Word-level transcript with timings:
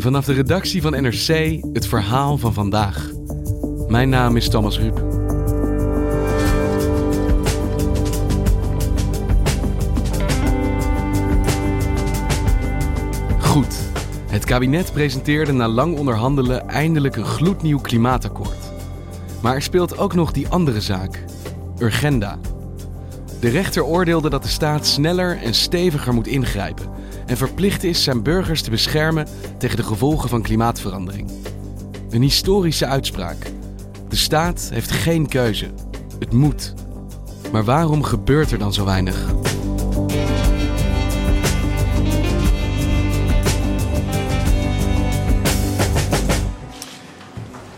Vanaf 0.00 0.24
de 0.24 0.32
redactie 0.32 0.82
van 0.82 1.02
NRC 1.02 1.58
het 1.72 1.86
verhaal 1.86 2.38
van 2.38 2.54
vandaag. 2.54 3.10
Mijn 3.88 4.08
naam 4.08 4.36
is 4.36 4.48
Thomas 4.48 4.78
Ruip. 4.78 4.98
Goed, 13.38 13.78
het 14.26 14.44
kabinet 14.44 14.92
presenteerde 14.92 15.52
na 15.52 15.68
lang 15.68 15.98
onderhandelen 15.98 16.68
eindelijk 16.68 17.16
een 17.16 17.24
gloednieuw 17.24 17.80
klimaatakkoord. 17.80 18.72
Maar 19.42 19.54
er 19.54 19.62
speelt 19.62 19.98
ook 19.98 20.14
nog 20.14 20.32
die 20.32 20.48
andere 20.48 20.80
zaak, 20.80 21.24
Urgenda. 21.78 22.38
De 23.40 23.48
rechter 23.48 23.84
oordeelde 23.84 24.30
dat 24.30 24.42
de 24.42 24.48
staat 24.48 24.86
sneller 24.86 25.38
en 25.42 25.54
steviger 25.54 26.14
moet 26.14 26.26
ingrijpen 26.26 26.97
en 27.28 27.36
verplicht 27.36 27.84
is 27.84 28.02
zijn 28.02 28.22
burgers 28.22 28.62
te 28.62 28.70
beschermen 28.70 29.26
tegen 29.58 29.76
de 29.76 29.82
gevolgen 29.82 30.28
van 30.28 30.42
klimaatverandering. 30.42 31.30
Een 32.10 32.22
historische 32.22 32.86
uitspraak. 32.86 33.36
De 34.08 34.16
staat 34.16 34.68
heeft 34.72 34.90
geen 34.90 35.28
keuze. 35.28 35.70
Het 36.18 36.32
moet. 36.32 36.74
Maar 37.52 37.64
waarom 37.64 38.02
gebeurt 38.02 38.50
er 38.50 38.58
dan 38.58 38.72
zo 38.72 38.84
weinig? 38.84 39.26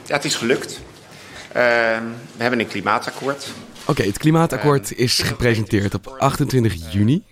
Ja, 0.06 0.16
het 0.16 0.24
is 0.24 0.34
gelukt. 0.34 0.80
Uh, 1.48 1.54
we 2.36 2.36
hebben 2.36 2.60
een 2.60 2.68
klimaatakkoord. 2.68 3.52
Oké, 3.86 4.02
het 4.02 4.18
klimaatakkoord 4.18 4.96
is 4.96 5.18
gepresenteerd 5.18 5.94
op 5.94 6.06
28 6.18 6.92
juni. 6.92 7.24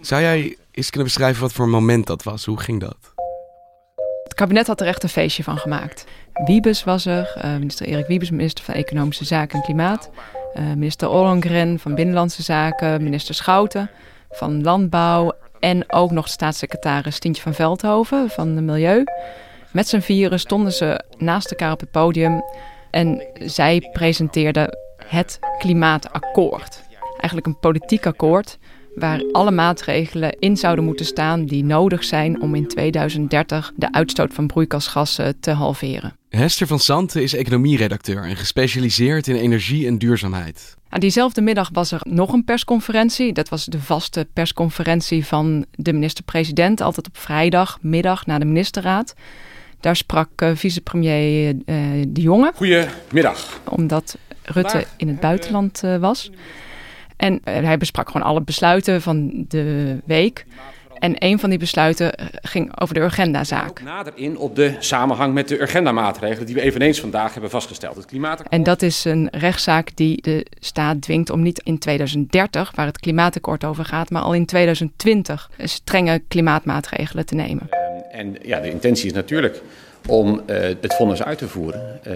Zou 0.00 0.22
jij 0.22 0.56
eens 0.78 0.90
kunnen 0.90 1.08
beschrijven 1.08 1.42
wat 1.42 1.52
voor 1.52 1.68
moment 1.68 2.06
dat 2.06 2.22
was? 2.22 2.44
Hoe 2.44 2.60
ging 2.60 2.80
dat? 2.80 2.96
Het 4.22 4.34
kabinet 4.34 4.66
had 4.66 4.80
er 4.80 4.86
echt 4.86 5.02
een 5.02 5.08
feestje 5.08 5.42
van 5.42 5.58
gemaakt. 5.58 6.04
Wiebes 6.32 6.84
was 6.84 7.06
er, 7.06 7.34
uh, 7.44 7.52
minister 7.52 7.86
Erik 7.86 8.06
Wiebes, 8.06 8.30
minister 8.30 8.64
van 8.64 8.74
Economische 8.74 9.24
Zaken 9.24 9.58
en 9.58 9.64
Klimaat. 9.64 10.10
Uh, 10.54 10.64
minister 10.64 11.08
Ollongren 11.08 11.78
van 11.78 11.94
Binnenlandse 11.94 12.42
Zaken, 12.42 13.02
minister 13.02 13.34
Schouten 13.34 13.90
van 14.30 14.62
Landbouw. 14.62 15.32
En 15.60 15.92
ook 15.92 16.10
nog 16.10 16.28
staatssecretaris 16.28 17.18
Tientje 17.18 17.42
van 17.42 17.54
Veldhoven 17.54 18.30
van 18.30 18.54
de 18.54 18.60
Milieu. 18.60 19.04
Met 19.72 19.88
z'n 19.88 20.00
vieren 20.00 20.40
stonden 20.40 20.72
ze 20.72 21.04
naast 21.16 21.50
elkaar 21.50 21.72
op 21.72 21.80
het 21.80 21.90
podium. 21.90 22.42
En 22.90 23.26
zij 23.34 23.88
presenteerden 23.92 24.76
het 25.06 25.38
klimaatakkoord. 25.58 26.82
Eigenlijk 27.10 27.46
een 27.46 27.58
politiek 27.58 28.06
akkoord 28.06 28.58
waar 28.98 29.22
alle 29.32 29.50
maatregelen 29.50 30.36
in 30.38 30.56
zouden 30.56 30.84
moeten 30.84 31.06
staan 31.06 31.44
die 31.44 31.64
nodig 31.64 32.04
zijn 32.04 32.40
om 32.40 32.54
in 32.54 32.66
2030 32.66 33.72
de 33.76 33.92
uitstoot 33.92 34.34
van 34.34 34.46
broeikasgassen 34.46 35.40
te 35.40 35.50
halveren. 35.50 36.16
Hester 36.28 36.66
van 36.66 36.78
Santen 36.78 37.22
is 37.22 37.34
economieredacteur 37.34 38.24
en 38.24 38.36
gespecialiseerd 38.36 39.26
in 39.26 39.36
energie 39.36 39.86
en 39.86 39.98
duurzaamheid. 39.98 40.76
Aan 40.88 41.00
diezelfde 41.00 41.40
middag 41.40 41.68
was 41.72 41.92
er 41.92 42.00
nog 42.02 42.32
een 42.32 42.44
persconferentie. 42.44 43.32
Dat 43.32 43.48
was 43.48 43.64
de 43.64 43.80
vaste 43.80 44.26
persconferentie 44.32 45.26
van 45.26 45.64
de 45.70 45.92
minister-president, 45.92 46.80
altijd 46.80 47.06
op 47.06 47.16
vrijdagmiddag 47.16 48.26
na 48.26 48.38
de 48.38 48.44
ministerraad. 48.44 49.14
Daar 49.80 49.96
sprak 49.96 50.28
uh, 50.42 50.50
vicepremier 50.54 51.54
uh, 51.54 51.76
De 52.08 52.20
Jonge. 52.20 52.52
Goedemiddag. 52.54 53.60
Omdat 53.68 54.18
Rutte 54.42 54.86
in 54.96 55.08
het 55.08 55.20
buitenland 55.20 55.82
uh, 55.84 55.96
was. 55.96 56.30
En 57.18 57.40
hij 57.44 57.78
besprak 57.78 58.10
gewoon 58.10 58.26
alle 58.26 58.40
besluiten 58.40 59.02
van 59.02 59.44
de 59.48 59.98
week. 60.04 60.44
En 60.98 61.14
een 61.18 61.38
van 61.38 61.50
die 61.50 61.58
besluiten 61.58 62.12
ging 62.42 62.80
over 62.80 62.94
de 62.94 63.00
Urgenda-zaak. 63.00 63.82
Nader 63.82 64.12
in 64.16 64.38
op 64.38 64.56
de 64.56 64.74
samenhang 64.78 65.34
met 65.34 65.48
de 65.48 65.60
Urgenda-maatregelen 65.60 66.46
die 66.46 66.54
we 66.54 66.60
eveneens 66.60 67.00
vandaag 67.00 67.32
hebben 67.32 67.50
vastgesteld. 67.50 67.96
Het 67.96 68.04
klimaatakkoord. 68.04 68.52
En 68.52 68.62
dat 68.62 68.82
is 68.82 69.04
een 69.04 69.28
rechtszaak 69.30 69.90
die 69.94 70.22
de 70.22 70.46
staat 70.60 71.02
dwingt 71.02 71.30
om 71.30 71.42
niet 71.42 71.60
in 71.64 71.78
2030, 71.78 72.72
waar 72.74 72.86
het 72.86 72.98
klimaatakkoord 72.98 73.64
over 73.64 73.84
gaat, 73.84 74.10
maar 74.10 74.22
al 74.22 74.34
in 74.34 74.46
2020 74.46 75.50
strenge 75.58 76.22
klimaatmaatregelen 76.28 77.26
te 77.26 77.34
nemen. 77.34 77.68
En 78.10 78.36
ja, 78.42 78.60
de 78.60 78.70
intentie 78.70 79.06
is 79.06 79.12
natuurlijk 79.12 79.62
om 80.06 80.42
uh, 80.46 80.56
het 80.80 80.94
vonnis 80.94 81.22
uit 81.22 81.38
te 81.38 81.48
voeren. 81.48 82.00
Uh, 82.06 82.14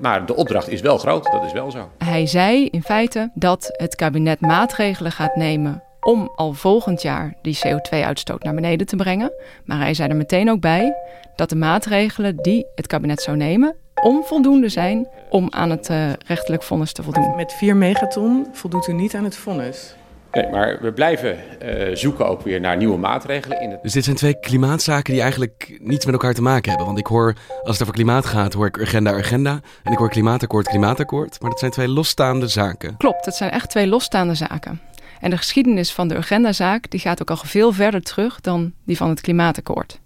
maar 0.00 0.26
de 0.26 0.36
opdracht 0.36 0.68
is 0.68 0.80
wel 0.80 0.98
groot, 0.98 1.24
dat 1.32 1.44
is 1.44 1.52
wel 1.52 1.70
zo. 1.70 1.90
Hij 1.98 2.26
zei 2.26 2.66
in 2.66 2.82
feite 2.82 3.30
dat 3.34 3.68
het 3.72 3.94
kabinet 3.94 4.40
maatregelen 4.40 5.12
gaat 5.12 5.36
nemen 5.36 5.82
om 6.00 6.32
al 6.34 6.52
volgend 6.52 7.02
jaar 7.02 7.34
die 7.42 7.58
CO2-uitstoot 7.66 8.42
naar 8.42 8.54
beneden 8.54 8.86
te 8.86 8.96
brengen. 8.96 9.32
Maar 9.64 9.78
hij 9.78 9.94
zei 9.94 10.08
er 10.08 10.16
meteen 10.16 10.50
ook 10.50 10.60
bij 10.60 10.94
dat 11.36 11.48
de 11.48 11.56
maatregelen 11.56 12.36
die 12.36 12.66
het 12.74 12.86
kabinet 12.86 13.20
zou 13.20 13.36
nemen 13.36 13.76
onvoldoende 14.02 14.68
zijn 14.68 15.08
om 15.28 15.46
aan 15.50 15.70
het 15.70 15.90
uh, 15.90 16.12
rechtelijk 16.26 16.62
vonnis 16.62 16.92
te 16.92 17.02
voldoen. 17.02 17.36
Met 17.36 17.52
4 17.52 17.76
megaton 17.76 18.46
voldoet 18.52 18.86
u 18.86 18.92
niet 18.92 19.14
aan 19.14 19.24
het 19.24 19.36
vonnis. 19.36 19.94
Nee, 20.36 20.50
maar 20.50 20.78
we 20.80 20.92
blijven 20.92 21.36
uh, 21.62 21.96
zoeken 21.96 22.26
ook 22.26 22.42
weer 22.42 22.60
naar 22.60 22.76
nieuwe 22.76 22.98
maatregelen. 22.98 23.60
In 23.60 23.70
het... 23.70 23.82
Dus 23.82 23.92
dit 23.92 24.04
zijn 24.04 24.16
twee 24.16 24.40
klimaatzaken 24.40 25.12
die 25.12 25.22
eigenlijk 25.22 25.78
niets 25.82 26.04
met 26.04 26.14
elkaar 26.14 26.34
te 26.34 26.42
maken 26.42 26.68
hebben. 26.68 26.86
Want 26.86 26.98
ik 26.98 27.06
hoor, 27.06 27.34
als 27.62 27.72
het 27.72 27.82
over 27.82 27.94
klimaat 27.94 28.26
gaat, 28.26 28.52
hoor 28.52 28.66
ik 28.66 28.80
agenda, 28.80 29.12
agenda. 29.12 29.60
En 29.82 29.92
ik 29.92 29.98
hoor 29.98 30.08
klimaatakkoord, 30.08 30.68
klimaatakkoord. 30.68 31.40
Maar 31.40 31.50
dat 31.50 31.58
zijn 31.58 31.70
twee 31.70 31.88
losstaande 31.88 32.48
zaken. 32.48 32.96
Klopt, 32.96 33.24
dat 33.24 33.36
zijn 33.36 33.50
echt 33.50 33.70
twee 33.70 33.86
losstaande 33.86 34.34
zaken. 34.34 34.80
En 35.20 35.30
de 35.30 35.36
geschiedenis 35.36 35.92
van 35.92 36.08
de 36.08 36.16
agendazaak 36.16 36.90
die 36.90 37.00
gaat 37.00 37.20
ook 37.22 37.30
al 37.30 37.36
veel 37.36 37.72
verder 37.72 38.02
terug 38.02 38.40
dan 38.40 38.72
die 38.84 38.96
van 38.96 39.08
het 39.08 39.20
klimaatakkoord. 39.20 40.00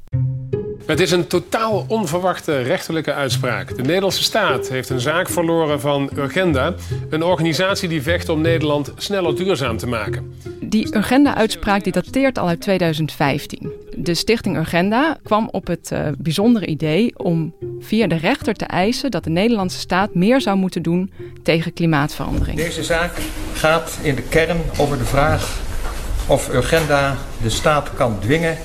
Het 0.90 1.00
is 1.00 1.10
een 1.10 1.26
totaal 1.26 1.84
onverwachte 1.88 2.62
rechterlijke 2.62 3.12
uitspraak. 3.12 3.76
De 3.76 3.82
Nederlandse 3.82 4.22
staat 4.22 4.68
heeft 4.68 4.88
een 4.88 5.00
zaak 5.00 5.28
verloren 5.28 5.80
van 5.80 6.10
Urgenda, 6.16 6.74
een 7.10 7.22
organisatie 7.22 7.88
die 7.88 8.02
vecht 8.02 8.28
om 8.28 8.40
Nederland 8.40 8.92
sneller 8.96 9.36
duurzaam 9.36 9.76
te 9.76 9.86
maken. 9.86 10.34
Die 10.60 10.96
Urgenda-uitspraak 10.96 11.84
die 11.84 11.92
dateert 11.92 12.38
al 12.38 12.48
uit 12.48 12.60
2015. 12.60 13.72
De 13.96 14.14
stichting 14.14 14.56
Urgenda 14.56 15.18
kwam 15.22 15.48
op 15.52 15.66
het 15.66 15.90
uh, 15.92 16.08
bijzondere 16.18 16.66
idee 16.66 17.18
om 17.18 17.54
via 17.80 18.06
de 18.06 18.16
rechter 18.16 18.54
te 18.54 18.64
eisen 18.64 19.10
dat 19.10 19.24
de 19.24 19.30
Nederlandse 19.30 19.78
staat 19.78 20.14
meer 20.14 20.40
zou 20.40 20.56
moeten 20.56 20.82
doen 20.82 21.12
tegen 21.42 21.72
klimaatverandering. 21.72 22.56
Deze 22.56 22.84
zaak 22.84 23.12
gaat 23.54 23.98
in 24.02 24.14
de 24.14 24.22
kern 24.22 24.60
over 24.78 24.98
de 24.98 25.04
vraag 25.04 25.58
of 26.26 26.54
Urgenda 26.54 27.16
de 27.42 27.50
staat 27.50 27.94
kan 27.94 28.18
dwingen 28.20 28.56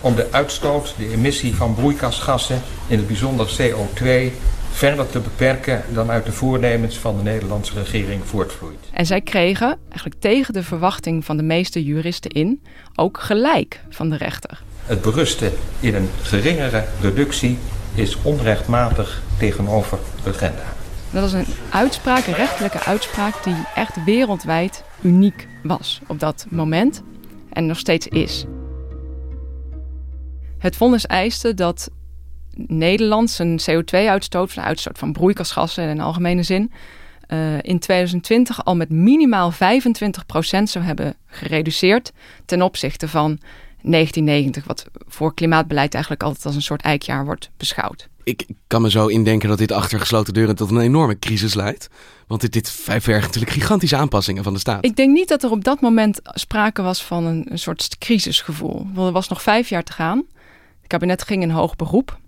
om 0.00 0.14
de 0.14 0.28
uitstoot, 0.30 0.94
de 0.98 1.12
emissie 1.12 1.54
van 1.54 1.74
broeikasgassen, 1.74 2.62
in 2.86 2.96
het 2.98 3.06
bijzonder 3.06 3.56
CO2, 3.60 4.32
verder 4.70 5.10
te 5.10 5.20
beperken 5.20 5.82
dan 5.88 6.10
uit 6.10 6.26
de 6.26 6.32
voornemens 6.32 6.98
van 6.98 7.16
de 7.16 7.22
Nederlandse 7.22 7.74
regering 7.74 8.22
voortvloeit. 8.24 8.78
En 8.92 9.06
zij 9.06 9.20
kregen, 9.20 9.78
eigenlijk 9.88 10.20
tegen 10.20 10.52
de 10.52 10.62
verwachting 10.62 11.24
van 11.24 11.36
de 11.36 11.42
meeste 11.42 11.84
juristen 11.84 12.30
in, 12.30 12.62
ook 12.94 13.20
gelijk 13.20 13.80
van 13.88 14.10
de 14.10 14.16
rechter. 14.16 14.62
Het 14.84 15.02
berusten 15.02 15.52
in 15.80 15.94
een 15.94 16.08
geringere 16.22 16.84
reductie 17.00 17.58
is 17.94 18.16
onrechtmatig 18.22 19.22
tegenover 19.38 19.98
de 20.24 20.30
agenda. 20.30 20.62
Dat 21.10 21.22
was 21.22 21.32
een 21.32 21.54
uitspraak, 21.70 22.26
een 22.26 22.34
rechtelijke 22.34 22.84
uitspraak, 22.84 23.44
die 23.44 23.54
echt 23.74 24.04
wereldwijd 24.04 24.84
uniek 25.00 25.46
was 25.62 26.00
op 26.06 26.20
dat 26.20 26.46
moment 26.50 27.02
en 27.52 27.66
nog 27.66 27.78
steeds 27.78 28.06
is. 28.06 28.46
Het 30.58 30.76
vonnis 30.76 31.06
eiste 31.06 31.54
dat 31.54 31.90
Nederland 32.66 33.30
zijn 33.30 33.60
CO2-uitstoot, 33.60 34.54
de 34.54 34.60
uitstoot 34.60 34.98
van 34.98 35.12
broeikasgassen 35.12 35.88
in 35.88 36.00
algemene 36.00 36.42
zin, 36.42 36.72
uh, 37.28 37.62
in 37.62 37.78
2020 37.78 38.64
al 38.64 38.76
met 38.76 38.90
minimaal 38.90 39.52
25% 39.52 39.56
zou 40.62 40.84
hebben 40.84 41.14
gereduceerd 41.26 42.12
ten 42.44 42.62
opzichte 42.62 43.08
van 43.08 43.38
1990, 43.82 44.64
wat 44.64 44.86
voor 45.06 45.34
klimaatbeleid 45.34 45.92
eigenlijk 45.94 46.22
altijd 46.22 46.46
als 46.46 46.54
een 46.54 46.62
soort 46.62 46.82
eikjaar 46.82 47.24
wordt 47.24 47.50
beschouwd. 47.56 48.08
Ik 48.24 48.46
kan 48.66 48.82
me 48.82 48.90
zo 48.90 49.06
indenken 49.06 49.48
dat 49.48 49.58
dit 49.58 49.72
achter 49.72 50.00
gesloten 50.00 50.34
deuren 50.34 50.56
tot 50.56 50.70
een 50.70 50.80
enorme 50.80 51.18
crisis 51.18 51.54
leidt. 51.54 51.88
Want 52.26 52.40
dit, 52.40 52.52
dit 52.52 52.70
vergt 52.70 53.26
natuurlijk 53.26 53.52
gigantische 53.52 53.96
aanpassingen 53.96 54.44
van 54.44 54.52
de 54.52 54.58
staat. 54.58 54.84
Ik 54.84 54.96
denk 54.96 55.12
niet 55.12 55.28
dat 55.28 55.42
er 55.42 55.50
op 55.50 55.64
dat 55.64 55.80
moment 55.80 56.20
sprake 56.22 56.82
was 56.82 57.04
van 57.04 57.24
een, 57.24 57.46
een 57.50 57.58
soort 57.58 57.98
crisisgevoel. 57.98 58.86
Want 58.92 59.06
er 59.06 59.12
was 59.12 59.28
nog 59.28 59.42
vijf 59.42 59.68
jaar 59.68 59.82
te 59.82 59.92
gaan. 59.92 60.24
Het 60.88 60.98
kabinet 60.98 61.22
ging 61.22 61.42
in 61.42 61.50
hoog 61.50 61.76
beroep. 61.76 62.18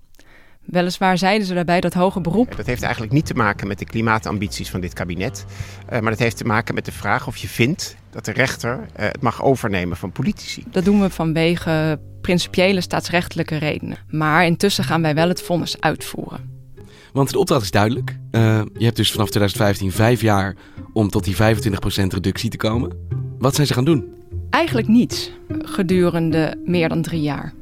Weliswaar 0.65 1.19
zeiden 1.19 1.47
ze 1.47 1.55
daarbij 1.55 1.81
dat 1.81 1.95
hoger 1.95 2.21
beroep. 2.21 2.57
Dat 2.57 2.67
heeft 2.67 2.83
eigenlijk 2.83 3.13
niet 3.13 3.27
te 3.27 3.35
maken 3.35 3.67
met 3.67 3.79
de 3.79 3.85
klimaatambities 3.85 4.71
van 4.71 4.81
dit 4.81 4.93
kabinet. 4.93 5.45
Uh, 5.93 6.01
maar 6.01 6.11
dat 6.11 6.19
heeft 6.19 6.37
te 6.37 6.45
maken 6.45 6.75
met 6.75 6.85
de 6.85 6.93
vraag 6.93 7.27
of 7.27 7.37
je 7.37 7.49
vindt 7.49 7.97
dat 8.11 8.25
de 8.25 8.33
rechter 8.33 8.79
uh, 8.79 8.85
het 8.97 9.21
mag 9.21 9.43
overnemen 9.43 9.97
van 9.97 10.13
politici. 10.13 10.65
Dat 10.71 10.85
doen 10.85 11.01
we 11.01 11.11
vanwege 11.11 12.01
principiële 12.21 12.81
staatsrechtelijke 12.81 13.57
redenen. 13.57 13.99
Maar 14.09 14.47
intussen 14.47 14.85
gaan 14.85 15.03
wij 15.03 15.15
wel 15.15 15.29
het 15.29 15.43
vonnis 15.43 15.81
uitvoeren. 15.81 16.51
Want 17.13 17.31
de 17.31 17.39
opdracht 17.39 17.63
is 17.63 17.71
duidelijk. 17.71 18.17
Uh, 18.31 18.63
je 18.75 18.85
hebt 18.85 18.97
dus 18.97 19.13
vanaf 19.13 19.29
2015 19.29 19.93
vijf 19.93 20.21
jaar 20.21 20.57
om 20.93 21.09
tot 21.09 21.25
die 21.25 21.37
25% 21.37 21.39
reductie 22.07 22.51
te 22.51 22.57
komen. 22.57 22.93
Wat 23.39 23.55
zijn 23.55 23.67
ze 23.67 23.75
gaan 23.75 23.85
doen? 23.85 24.15
Eigenlijk 24.51 24.89
niets 24.89 25.31
gedurende 25.49 26.61
meer 26.65 26.89
dan 26.89 27.03
drie 27.03 27.23
jaar. 27.23 27.59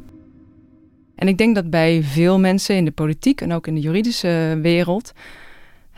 En 1.18 1.28
ik 1.28 1.38
denk 1.38 1.54
dat 1.54 1.70
bij 1.70 2.02
veel 2.02 2.38
mensen 2.38 2.76
in 2.76 2.84
de 2.84 2.90
politiek 2.90 3.40
en 3.40 3.52
ook 3.52 3.66
in 3.66 3.74
de 3.74 3.80
juridische 3.80 4.58
wereld 4.62 5.12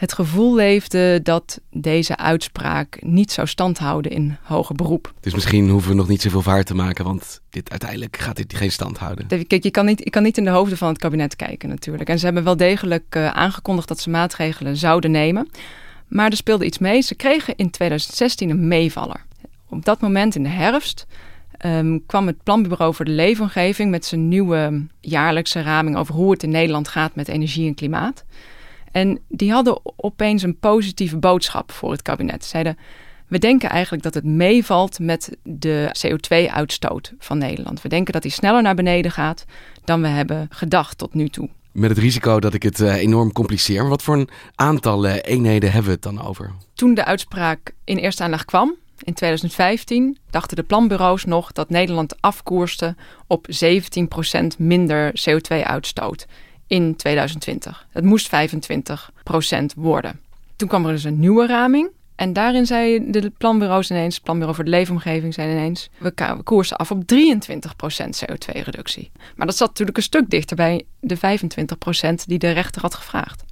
het 0.01 0.13
gevoel 0.13 0.55
leefde 0.55 1.21
dat 1.23 1.61
deze 1.71 2.17
uitspraak 2.17 2.99
niet 3.03 3.33
zou 3.33 3.47
standhouden 3.47 4.11
in 4.11 4.37
hoger 4.43 4.75
beroep. 4.75 5.13
Dus 5.21 5.35
misschien 5.35 5.69
hoeven 5.69 5.91
we 5.91 5.97
nog 5.97 6.09
niet 6.09 6.23
zoveel 6.23 6.43
vaart 6.43 6.67
te 6.67 6.75
maken, 6.75 7.05
want 7.05 7.41
dit, 7.51 7.71
uiteindelijk 7.71 8.17
gaat 8.17 8.37
dit 8.37 8.55
geen 8.55 8.73
stand 8.73 8.99
houden. 8.99 9.27
Kijk, 9.27 9.63
je 9.63 9.71
kan, 9.71 9.87
niet, 9.87 10.01
je 10.05 10.11
kan 10.11 10.23
niet 10.23 10.39
in 10.39 10.45
de 10.45 10.51
hoofden 10.51 10.79
van 10.79 10.89
het 10.89 10.99
kabinet 10.99 11.37
kijken 11.37 11.69
natuurlijk. 11.69 12.09
En 12.09 12.19
ze 12.19 12.25
hebben 12.25 12.45
wel 12.45 12.57
degelijk 12.57 13.15
uh, 13.17 13.31
aangekondigd 13.31 13.89
dat 13.89 14.01
ze 14.01 14.11
maatregelen 14.11 14.77
zouden 14.77 15.11
nemen. 15.11 15.49
Maar 16.09 16.31
er 16.31 16.37
speelde 16.37 16.65
iets 16.65 16.79
mee. 16.79 17.03
Ze 17.03 17.15
kregen 17.15 17.57
in 17.57 17.71
2016 17.71 18.51
een 18.51 18.69
meevaller. 18.69 19.25
Op 19.69 19.85
dat 19.85 20.01
moment 20.01 20.35
in 20.35 20.43
de 20.43 20.49
herfst 20.49 21.07
um, 21.67 22.07
kwam 22.07 22.27
het 22.27 22.43
Planbureau 22.43 22.95
voor 22.95 23.05
de 23.05 23.11
Leefomgeving 23.11 23.91
met 23.91 24.05
zijn 24.05 24.29
nieuwe 24.29 24.87
jaarlijkse 25.01 25.63
raming 25.63 25.97
over 25.97 26.15
hoe 26.15 26.31
het 26.31 26.43
in 26.43 26.51
Nederland 26.51 26.89
gaat 26.89 27.15
met 27.15 27.29
energie 27.29 27.69
en 27.69 27.75
klimaat. 27.75 28.25
En 28.93 29.19
die 29.29 29.53
hadden 29.53 29.81
opeens 29.97 30.43
een 30.43 30.59
positieve 30.59 31.17
boodschap 31.17 31.73
voor 31.73 31.91
het 31.91 32.03
kabinet. 32.03 32.45
Zeiden: 32.45 32.79
We 33.27 33.39
denken 33.39 33.69
eigenlijk 33.69 34.03
dat 34.03 34.15
het 34.15 34.25
meevalt 34.25 34.99
met 34.99 35.37
de 35.43 35.97
CO2-uitstoot 36.07 37.13
van 37.19 37.39
Nederland. 37.39 37.83
We 37.83 37.89
denken 37.89 38.13
dat 38.13 38.23
die 38.23 38.31
sneller 38.31 38.63
naar 38.63 38.75
beneden 38.75 39.11
gaat 39.11 39.45
dan 39.85 40.03
we 40.03 40.09
hebben 40.09 40.47
gedacht 40.51 40.99
tot 40.99 41.15
nu 41.15 41.29
toe. 41.29 41.49
Met 41.73 41.91
het 41.91 41.99
risico 41.99 42.41
dat 42.41 42.55
ik 42.55 42.63
het 42.63 42.81
uh, 42.81 42.95
enorm 42.95 43.33
compliceer. 43.33 43.81
Maar 43.81 43.91
wat 43.91 44.03
voor 44.03 44.17
een 44.17 44.29
aantal 44.55 45.07
uh, 45.07 45.15
eenheden 45.21 45.73
hebben 45.73 45.91
we 45.91 45.95
het 45.95 46.03
dan 46.03 46.23
over? 46.23 46.53
Toen 46.75 46.95
de 46.95 47.05
uitspraak 47.05 47.75
in 47.85 47.97
eerste 47.97 48.23
aanleg 48.23 48.45
kwam, 48.45 48.75
in 49.03 49.15
2015 49.15 50.19
dachten 50.31 50.57
de 50.57 50.63
planbureaus 50.63 51.25
nog 51.25 51.53
dat 51.53 51.71
Nederland 51.71 52.21
afkoerste 52.21 52.97
op 53.27 53.47
17% 53.65 54.47
minder 54.59 55.13
CO2-uitstoot 55.29 56.27
in 56.67 56.97
2020. 56.97 57.87
Het 57.91 58.05
moest 58.05 58.29
25% 58.29 58.31
worden. 59.77 60.21
Toen 60.57 60.69
kwam 60.69 60.87
er 60.87 60.93
dus 60.93 61.05
een 61.05 61.19
nieuwe 61.19 61.47
raming. 61.47 61.91
En 62.17 62.33
daarin 62.33 62.67
zei 62.67 63.11
de 63.11 63.33
planbureaus 63.39 63.91
ineens, 63.91 64.15
het 64.15 64.25
Planbureau 64.25 64.57
voor 64.57 64.65
de 64.65 64.71
Leefomgeving 64.71 65.35
zei 65.35 65.51
ineens, 65.51 65.91
we 65.99 66.13
koersen 66.45 66.77
af 66.77 66.91
op 66.91 67.03
23% 67.15 67.17
CO2-reductie. 68.25 69.11
Maar 69.37 69.47
dat 69.47 69.57
zat 69.57 69.69
natuurlijk 69.69 69.97
een 69.97 70.03
stuk 70.03 70.31
dichter 70.31 70.57
bij 70.57 70.85
de 71.01 71.17
25% 71.17 71.21
die 72.27 72.39
de 72.39 72.51
rechter 72.51 72.83
had 72.83 72.95
gevraagd. 72.95 73.45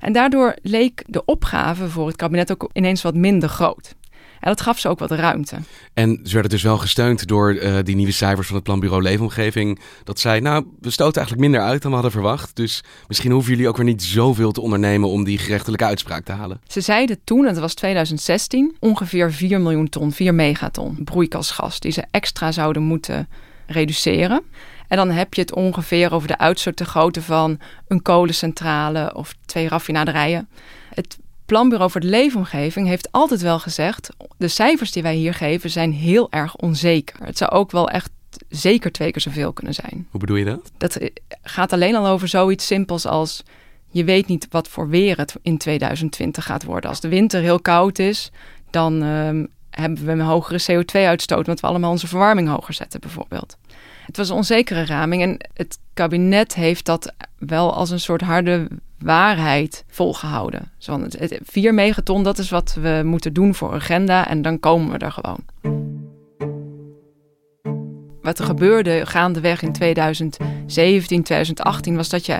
En 0.00 0.12
daardoor 0.12 0.56
leek 0.62 1.04
de 1.06 1.24
opgave 1.24 1.88
voor 1.88 2.06
het 2.06 2.16
kabinet 2.16 2.52
ook 2.52 2.70
ineens 2.72 3.02
wat 3.02 3.14
minder 3.14 3.48
groot. 3.48 3.94
En 4.40 4.48
dat 4.48 4.60
gaf 4.60 4.78
ze 4.78 4.88
ook 4.88 4.98
wat 4.98 5.10
ruimte. 5.10 5.56
En 5.94 6.20
ze 6.22 6.32
werden 6.32 6.50
dus 6.50 6.62
wel 6.62 6.78
gesteund 6.78 7.26
door 7.26 7.54
uh, 7.54 7.78
die 7.82 7.96
nieuwe 7.96 8.12
cijfers 8.12 8.46
van 8.46 8.56
het 8.56 8.64
Planbureau 8.64 9.02
Leefomgeving. 9.02 9.80
Dat 10.04 10.20
zei, 10.20 10.40
nou, 10.40 10.66
we 10.80 10.90
stoten 10.90 11.16
eigenlijk 11.16 11.50
minder 11.50 11.68
uit 11.68 11.82
dan 11.82 11.90
we 11.90 11.96
hadden 11.96 12.12
verwacht. 12.12 12.56
Dus 12.56 12.82
misschien 13.08 13.30
hoeven 13.30 13.50
jullie 13.50 13.68
ook 13.68 13.76
weer 13.76 13.86
niet 13.86 14.02
zoveel 14.02 14.52
te 14.52 14.60
ondernemen 14.60 15.08
om 15.08 15.24
die 15.24 15.38
gerechtelijke 15.38 15.84
uitspraak 15.84 16.24
te 16.24 16.32
halen. 16.32 16.60
Ze 16.66 16.80
zeiden 16.80 17.20
toen, 17.24 17.46
en 17.46 17.52
dat 17.52 17.62
was 17.62 17.74
2016, 17.74 18.76
ongeveer 18.78 19.32
4 19.32 19.60
miljoen 19.60 19.88
ton, 19.88 20.12
4 20.12 20.34
megaton 20.34 21.04
broeikasgas 21.04 21.80
die 21.80 21.92
ze 21.92 22.04
extra 22.10 22.52
zouden 22.52 22.82
moeten 22.82 23.28
reduceren. 23.66 24.42
En 24.88 24.96
dan 24.96 25.10
heb 25.10 25.34
je 25.34 25.40
het 25.40 25.54
ongeveer 25.54 26.12
over 26.12 26.28
de 26.28 26.38
uitstootgrootte 26.38 27.22
van 27.22 27.58
een 27.88 28.02
kolencentrale 28.02 29.14
of 29.14 29.34
twee 29.46 29.68
raffinaderijen. 29.68 30.48
Het 30.94 31.18
Planbureau 31.46 31.90
voor 31.90 32.00
de 32.00 32.06
Leefomgeving 32.06 32.86
heeft 32.86 33.12
altijd 33.12 33.40
wel 33.40 33.58
gezegd: 33.58 34.10
de 34.40 34.48
cijfers 34.48 34.92
die 34.92 35.02
wij 35.02 35.14
hier 35.14 35.34
geven 35.34 35.70
zijn 35.70 35.92
heel 35.92 36.30
erg 36.30 36.56
onzeker. 36.56 37.24
Het 37.24 37.38
zou 37.38 37.50
ook 37.50 37.70
wel 37.70 37.88
echt 37.88 38.10
zeker 38.48 38.92
twee 38.92 39.10
keer 39.10 39.20
zoveel 39.20 39.52
kunnen 39.52 39.74
zijn. 39.74 40.06
Hoe 40.10 40.20
bedoel 40.20 40.36
je 40.36 40.44
dat? 40.44 40.70
Dat 40.76 40.98
gaat 41.42 41.72
alleen 41.72 41.94
al 41.94 42.06
over 42.06 42.28
zoiets 42.28 42.66
simpels 42.66 43.06
als 43.06 43.42
je 43.90 44.04
weet 44.04 44.26
niet 44.26 44.46
wat 44.50 44.68
voor 44.68 44.88
weer 44.88 45.16
het 45.16 45.34
in 45.42 45.58
2020 45.58 46.44
gaat 46.44 46.64
worden. 46.64 46.90
Als 46.90 47.00
de 47.00 47.08
winter 47.08 47.40
heel 47.40 47.60
koud 47.60 47.98
is, 47.98 48.30
dan 48.70 49.02
uh, 49.02 49.44
hebben 49.70 50.04
we 50.04 50.12
een 50.12 50.20
hogere 50.20 50.60
CO2-uitstoot, 50.70 51.38
omdat 51.38 51.60
we 51.60 51.66
allemaal 51.66 51.90
onze 51.90 52.06
verwarming 52.06 52.48
hoger 52.48 52.74
zetten, 52.74 53.00
bijvoorbeeld. 53.00 53.56
Het 54.06 54.16
was 54.16 54.28
een 54.28 54.36
onzekere 54.36 54.86
raming 54.86 55.22
en 55.22 55.36
het 55.54 55.78
kabinet 55.94 56.54
heeft 56.54 56.84
dat 56.84 57.12
wel 57.38 57.74
als 57.74 57.90
een 57.90 58.00
soort 58.00 58.20
harde 58.20 58.68
waarheid 59.02 59.84
volgehouden. 59.88 60.70
Zo, 60.78 61.00
het, 61.00 61.40
4 61.42 61.74
megaton, 61.74 62.22
dat 62.22 62.38
is 62.38 62.50
wat 62.50 62.76
we 62.80 63.02
moeten 63.04 63.32
doen 63.32 63.54
voor 63.54 63.72
agenda 63.72 64.28
en 64.28 64.42
dan 64.42 64.60
komen 64.60 64.92
we 64.92 64.98
er 64.98 65.12
gewoon. 65.12 65.44
Wat 68.22 68.38
er 68.38 68.44
gebeurde 68.44 69.06
gaandeweg 69.06 69.62
in 69.62 69.72
2017, 69.72 71.22
2018 71.22 71.96
was 71.96 72.08
dat 72.08 72.26
je 72.26 72.38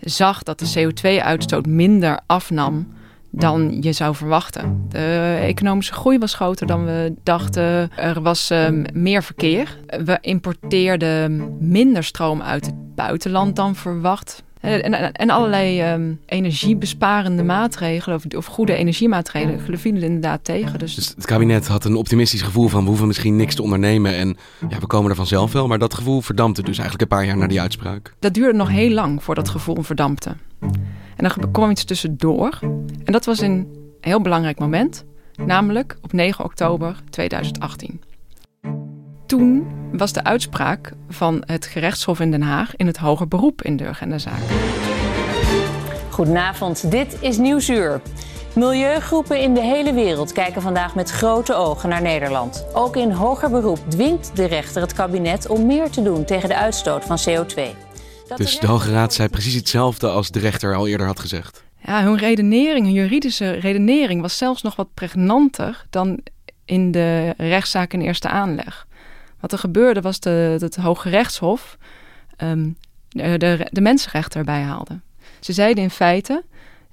zag 0.00 0.42
dat 0.42 0.58
de 0.58 0.72
CO2-uitstoot 0.78 1.66
minder 1.66 2.20
afnam 2.26 2.96
dan 3.30 3.78
je 3.80 3.92
zou 3.92 4.14
verwachten. 4.14 4.84
De 4.88 5.38
economische 5.42 5.92
groei 5.92 6.18
was 6.18 6.34
groter 6.34 6.66
dan 6.66 6.84
we 6.84 7.14
dachten. 7.22 7.90
Er 7.96 8.22
was 8.22 8.50
um, 8.50 8.84
meer 8.92 9.22
verkeer. 9.22 9.78
We 10.04 10.18
importeerden 10.20 11.56
minder 11.60 12.04
stroom 12.04 12.42
uit 12.42 12.66
het 12.66 12.94
buitenland 12.94 13.56
dan 13.56 13.74
verwacht. 13.74 14.42
En, 14.60 14.82
en, 14.82 15.12
en 15.12 15.30
allerlei 15.30 15.92
um, 15.92 16.20
energiebesparende 16.26 17.42
maatregelen 17.42 18.16
of, 18.16 18.36
of, 18.36 18.46
goede 18.46 18.74
energiemaatregelen 18.74 19.78
vielen 19.78 20.02
inderdaad 20.02 20.44
tegen. 20.44 20.78
Dus... 20.78 20.94
dus... 20.94 21.08
het 21.08 21.26
kabinet 21.26 21.66
had 21.66 21.84
een 21.84 21.96
optimistisch 21.96 22.42
gevoel 22.42 22.68
van 22.68 22.82
we 22.82 22.88
hoeven 22.88 23.06
misschien 23.06 23.36
niks 23.36 23.54
te 23.54 23.62
ondernemen 23.62 24.14
en 24.14 24.36
ja, 24.68 24.78
we 24.78 24.86
komen 24.86 25.10
er 25.10 25.16
vanzelf 25.16 25.52
wel. 25.52 25.66
Maar 25.66 25.78
dat 25.78 25.94
gevoel 25.94 26.20
verdampte 26.20 26.62
dus 26.62 26.78
eigenlijk 26.78 27.10
een 27.10 27.16
paar 27.16 27.26
jaar 27.26 27.36
na 27.36 27.46
die 27.46 27.60
uitspraak. 27.60 28.14
Dat 28.18 28.34
duurde 28.34 28.58
nog 28.58 28.68
heel 28.68 28.90
lang 28.90 29.22
voordat 29.22 29.44
dat 29.44 29.54
gevoel 29.54 29.82
verdampte. 29.82 30.36
En 31.16 31.28
dan 31.28 31.50
kwam 31.50 31.70
iets 31.70 31.84
tussendoor. 31.84 32.58
En 33.04 33.12
dat 33.12 33.24
was 33.24 33.40
een 33.40 33.66
heel 34.00 34.20
belangrijk 34.20 34.58
moment, 34.58 35.04
namelijk 35.36 35.98
op 36.02 36.12
9 36.12 36.44
oktober 36.44 36.96
2018. 37.10 38.00
Toen 39.28 39.66
was 39.92 40.12
de 40.12 40.24
uitspraak 40.24 40.92
van 41.08 41.42
het 41.46 41.66
gerechtshof 41.66 42.20
in 42.20 42.30
Den 42.30 42.42
Haag 42.42 42.76
in 42.76 42.86
het 42.86 42.96
hoger 42.96 43.28
beroep 43.28 43.62
in 43.62 43.76
de 43.76 43.84
Urgenda-zaak. 43.84 44.40
Goedenavond, 46.10 46.90
dit 46.90 47.16
is 47.20 47.36
Nieuwsuur. 47.36 48.00
Milieugroepen 48.54 49.40
in 49.40 49.54
de 49.54 49.60
hele 49.60 49.94
wereld 49.94 50.32
kijken 50.32 50.62
vandaag 50.62 50.94
met 50.94 51.10
grote 51.10 51.54
ogen 51.54 51.88
naar 51.88 52.02
Nederland. 52.02 52.66
Ook 52.72 52.96
in 52.96 53.10
hoger 53.10 53.50
beroep 53.50 53.78
dwingt 53.88 54.36
de 54.36 54.44
rechter 54.44 54.82
het 54.82 54.92
kabinet 54.92 55.48
om 55.48 55.66
meer 55.66 55.90
te 55.90 56.02
doen 56.02 56.24
tegen 56.24 56.48
de 56.48 56.56
uitstoot 56.56 57.04
van 57.04 57.18
CO2. 57.18 57.62
dus 58.36 58.58
de 58.58 58.66
Hoge 58.66 58.92
Raad 58.92 59.14
zei 59.14 59.28
precies 59.28 59.54
hetzelfde 59.54 60.08
als 60.08 60.30
de 60.30 60.38
rechter 60.38 60.74
al 60.74 60.86
eerder 60.86 61.06
had 61.06 61.20
gezegd. 61.20 61.64
Ja, 61.84 62.02
hun 62.02 62.16
redenering, 62.16 62.84
hun 62.84 62.94
juridische 62.94 63.50
redenering 63.50 64.20
was 64.20 64.38
zelfs 64.38 64.62
nog 64.62 64.76
wat 64.76 64.94
pregnanter 64.94 65.86
dan 65.90 66.20
in 66.64 66.90
de 66.90 67.34
rechtszaak 67.36 67.92
in 67.92 68.00
eerste 68.00 68.28
aanleg. 68.28 68.86
Wat 69.40 69.52
er 69.52 69.58
gebeurde 69.58 70.00
was 70.00 70.20
dat 70.20 70.60
het 70.60 70.76
Hoge 70.76 71.08
Rechtshof 71.08 71.78
um, 72.42 72.76
de, 73.08 73.38
de, 73.38 73.66
de 73.70 73.80
mensenrechten 73.80 74.38
erbij 74.38 74.62
haalde. 74.62 75.00
Ze 75.40 75.52
zeiden 75.52 75.82
in 75.82 75.90
feite, 75.90 76.44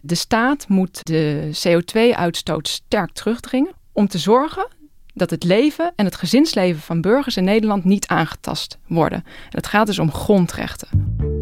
de 0.01 0.15
staat 0.15 0.67
moet 0.67 1.05
de 1.05 1.49
CO2-uitstoot 1.67 2.67
sterk 2.67 3.11
terugdringen 3.11 3.73
om 3.91 4.07
te 4.07 4.17
zorgen 4.17 4.67
dat 5.13 5.29
het 5.29 5.43
leven 5.43 5.93
en 5.95 6.05
het 6.05 6.15
gezinsleven 6.15 6.81
van 6.81 7.01
burgers 7.01 7.37
in 7.37 7.43
Nederland 7.43 7.83
niet 7.83 8.07
aangetast 8.07 8.77
worden. 8.87 9.23
En 9.25 9.49
het 9.49 9.67
gaat 9.67 9.85
dus 9.85 9.99
om 9.99 10.11
grondrechten. 10.11 11.34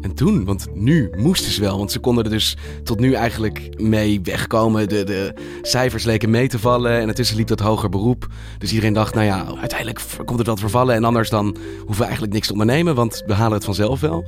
En 0.00 0.14
toen, 0.14 0.44
want 0.44 0.66
nu 0.74 1.10
moesten 1.16 1.52
ze 1.52 1.60
wel, 1.60 1.78
want 1.78 1.92
ze 1.92 1.98
konden 1.98 2.24
er 2.24 2.30
dus 2.30 2.56
tot 2.82 3.00
nu 3.00 3.12
eigenlijk 3.12 3.80
mee 3.80 4.20
wegkomen. 4.22 4.88
De, 4.88 5.04
de 5.04 5.34
cijfers 5.62 6.04
leken 6.04 6.30
mee 6.30 6.48
te 6.48 6.58
vallen 6.58 6.92
en 6.92 7.08
intussen 7.08 7.36
liep 7.36 7.46
dat 7.46 7.60
hoger 7.60 7.88
beroep. 7.88 8.26
Dus 8.58 8.70
iedereen 8.70 8.92
dacht, 8.92 9.14
nou 9.14 9.26
ja, 9.26 9.46
uiteindelijk 9.60 10.00
komt 10.24 10.38
het 10.38 10.48
wat 10.48 10.60
vervallen 10.60 10.94
en 10.94 11.04
anders 11.04 11.30
dan 11.30 11.56
hoeven 11.76 11.96
we 11.96 12.04
eigenlijk 12.04 12.32
niks 12.32 12.46
te 12.46 12.52
ondernemen, 12.52 12.94
want 12.94 13.22
we 13.26 13.32
halen 13.32 13.52
het 13.52 13.64
vanzelf 13.64 14.00
wel. 14.00 14.24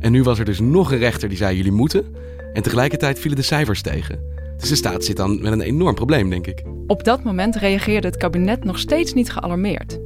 En 0.00 0.12
nu 0.12 0.22
was 0.22 0.38
er 0.38 0.44
dus 0.44 0.60
nog 0.60 0.92
een 0.92 0.98
rechter 0.98 1.28
die 1.28 1.38
zei, 1.38 1.56
jullie 1.56 1.72
moeten. 1.72 2.04
En 2.52 2.62
tegelijkertijd 2.62 3.18
vielen 3.18 3.38
de 3.38 3.44
cijfers 3.44 3.82
tegen. 3.82 4.18
Dus 4.58 4.68
de 4.68 4.74
staat 4.74 5.04
zit 5.04 5.16
dan 5.16 5.42
met 5.42 5.52
een 5.52 5.60
enorm 5.60 5.94
probleem, 5.94 6.30
denk 6.30 6.46
ik. 6.46 6.62
Op 6.86 7.04
dat 7.04 7.24
moment 7.24 7.56
reageerde 7.56 8.06
het 8.06 8.16
kabinet 8.16 8.64
nog 8.64 8.78
steeds 8.78 9.12
niet 9.12 9.32
gealarmeerd. 9.32 9.98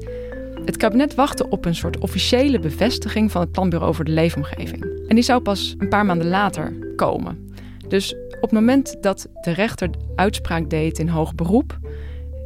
Het 0.68 0.76
kabinet 0.76 1.14
wachtte 1.14 1.48
op 1.48 1.64
een 1.64 1.74
soort 1.74 1.98
officiële 1.98 2.58
bevestiging 2.58 3.30
van 3.30 3.40
het 3.40 3.52
Planbureau 3.52 3.94
voor 3.94 4.04
de 4.04 4.10
Leefomgeving. 4.10 4.82
En 5.08 5.14
die 5.14 5.24
zou 5.24 5.40
pas 5.40 5.74
een 5.78 5.88
paar 5.88 6.06
maanden 6.06 6.28
later 6.28 6.72
komen. 6.96 7.52
Dus 7.88 8.14
op 8.30 8.40
het 8.40 8.50
moment 8.50 8.96
dat 9.00 9.28
de 9.40 9.50
rechter 9.50 9.90
uitspraak 10.14 10.70
deed 10.70 10.98
in 10.98 11.08
hoog 11.08 11.34
beroep, 11.34 11.78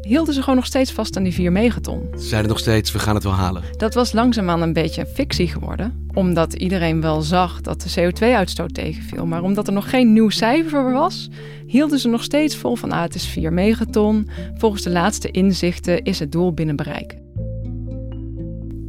hielden 0.00 0.35
ze 0.35 0.41
gewoon 0.41 0.55
nog 0.55 0.67
steeds 0.67 0.93
vast 0.93 1.17
aan 1.17 1.23
die 1.23 1.33
4 1.33 1.52
megaton. 1.52 2.09
Ze 2.12 2.26
zeiden 2.26 2.50
nog 2.50 2.59
steeds, 2.59 2.93
we 2.93 2.99
gaan 2.99 3.14
het 3.14 3.25
wel 3.25 3.33
halen. 3.33 3.62
Dat 3.76 3.95
was 3.95 4.12
langzaamaan 4.12 4.62
een 4.62 4.73
beetje 4.73 5.07
fictie 5.07 5.49
geworden, 5.49 6.07
omdat 6.14 6.52
iedereen 6.52 7.00
wel 7.00 7.23
zag 7.23 7.61
dat 7.61 7.81
de 7.81 8.00
CO2-uitstoot 8.00 8.75
tegenviel. 8.75 9.26
Maar 9.26 9.43
omdat 9.43 9.67
er 9.67 9.73
nog 9.73 9.91
geen 9.91 10.12
nieuw 10.12 10.31
cijfer 10.31 10.93
was, 10.93 11.29
hielden 11.67 11.99
ze 11.99 12.09
nog 12.09 12.23
steeds 12.23 12.57
vol 12.57 12.76
van 12.76 12.93
ah, 12.93 13.02
het 13.02 13.14
is 13.14 13.26
4 13.26 13.52
megaton. 13.52 14.29
Volgens 14.55 14.83
de 14.83 14.91
laatste 14.91 15.31
inzichten 15.31 16.02
is 16.02 16.19
het 16.19 16.33
doel 16.33 16.52
binnen 16.52 16.76
bereik. 16.76 17.22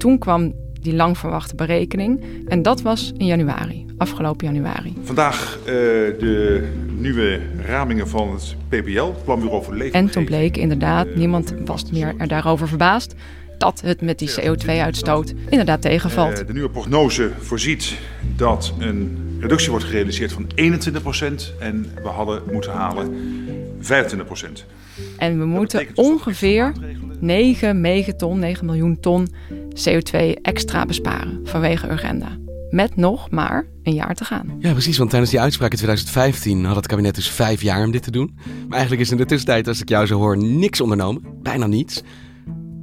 Toen 0.04 0.18
kwam 0.18 0.54
die 0.82 0.94
lang 0.94 1.18
verwachte 1.18 1.56
berekening 1.56 2.24
en 2.48 2.62
dat 2.62 2.82
was 2.82 3.12
in 3.18 3.26
januari, 3.26 3.86
afgelopen 3.98 4.48
januari. 4.54 4.94
Vandaag 5.04 5.58
uh, 5.60 5.66
de 5.66 6.68
nieuwe 6.98 7.40
ramingen 7.66 8.08
van 8.08 8.32
het 8.32 8.56
PBL, 8.68 9.12
Planbureau 9.24 9.64
voor 9.64 9.74
Leefomgeving. 9.74 9.94
En 9.94 10.12
toen 10.12 10.26
bleek 10.26 10.58
inderdaad, 10.58 11.16
niemand 11.16 11.54
was 11.66 11.92
meer 11.92 12.14
er 12.18 12.28
daarover 12.28 12.68
verbaasd, 12.68 13.16
dat 13.58 13.82
het 13.82 14.02
met 14.02 14.20
die 14.20 14.30
CO2-uitstoot 14.42 15.34
inderdaad 15.50 15.82
tegenvalt. 15.82 16.40
Uh, 16.40 16.48
de 16.48 16.54
nieuwe 16.54 16.70
prognose 16.70 17.32
voorziet 17.40 17.98
dat 18.36 18.74
een 18.80 19.18
reductie 19.40 19.70
wordt 19.70 19.86
gerealiseerd 19.86 20.32
van 20.32 20.48
21% 20.56 21.60
en 21.60 21.92
we 22.02 22.10
hadden 22.10 22.42
moeten 22.52 22.72
halen 22.72 23.14
25%. 23.82 23.86
En 25.18 25.40
we 25.40 25.46
moeten 25.46 25.88
ongeveer 25.96 26.74
9 27.20 27.82
megaton, 27.82 28.40
9 28.40 28.66
miljoen 28.66 29.00
ton 29.00 29.28
CO2 29.74 30.42
extra 30.42 30.86
besparen 30.86 31.40
vanwege 31.44 31.92
Urgenda. 31.92 32.38
Met 32.70 32.96
nog 32.96 33.30
maar 33.30 33.68
een 33.84 33.94
jaar 33.94 34.16
te 34.16 34.26
gaan. 34.26 34.56
Ja, 34.60 34.72
precies. 34.72 34.98
Want 34.98 35.10
tijdens 35.10 35.32
die 35.32 35.42
uitspraak 35.42 35.72
in 35.72 35.78
2015 35.78 36.66
had 36.66 36.76
het 36.76 36.88
kabinet 36.88 37.16
dus 37.16 37.30
vijf 37.30 37.62
jaar 37.62 37.86
om 37.86 37.92
dit 37.92 38.04
te 38.04 38.12
doen. 38.12 38.36
Maar 38.44 38.72
eigenlijk 38.72 39.02
is 39.02 39.12
in 39.12 39.18
de 39.18 39.26
tussentijd, 39.26 39.68
als 39.68 39.82
ik 39.82 39.90
jou 39.90 40.06
zo 40.06 40.18
hoor, 40.18 40.38
niks 40.38 40.82
ondernomen. 40.82 41.22
Bijna 41.42 41.68
niets. 41.68 42.04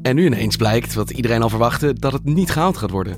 En 0.02 0.14
nu 0.14 0.26
ineens 0.26 0.56
blijkt, 0.56 0.94
wat 0.94 1.10
iedereen 1.10 1.42
al 1.42 1.48
verwachtte, 1.48 1.92
dat 1.92 2.12
het 2.12 2.24
niet 2.24 2.50
gehaald 2.50 2.76
gaat 2.76 2.90
worden. 2.90 3.16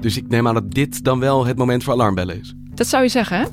Dus 0.00 0.16
ik 0.16 0.28
neem 0.28 0.48
aan 0.48 0.54
dat 0.54 0.70
dit 0.70 1.04
dan 1.04 1.20
wel 1.20 1.46
het 1.46 1.58
moment 1.58 1.84
voor 1.84 1.92
alarmbellen 1.92 2.40
is. 2.40 2.54
Dat 2.74 2.86
zou 2.86 3.02
je 3.02 3.08
zeggen, 3.08 3.38
hè? 3.38 3.44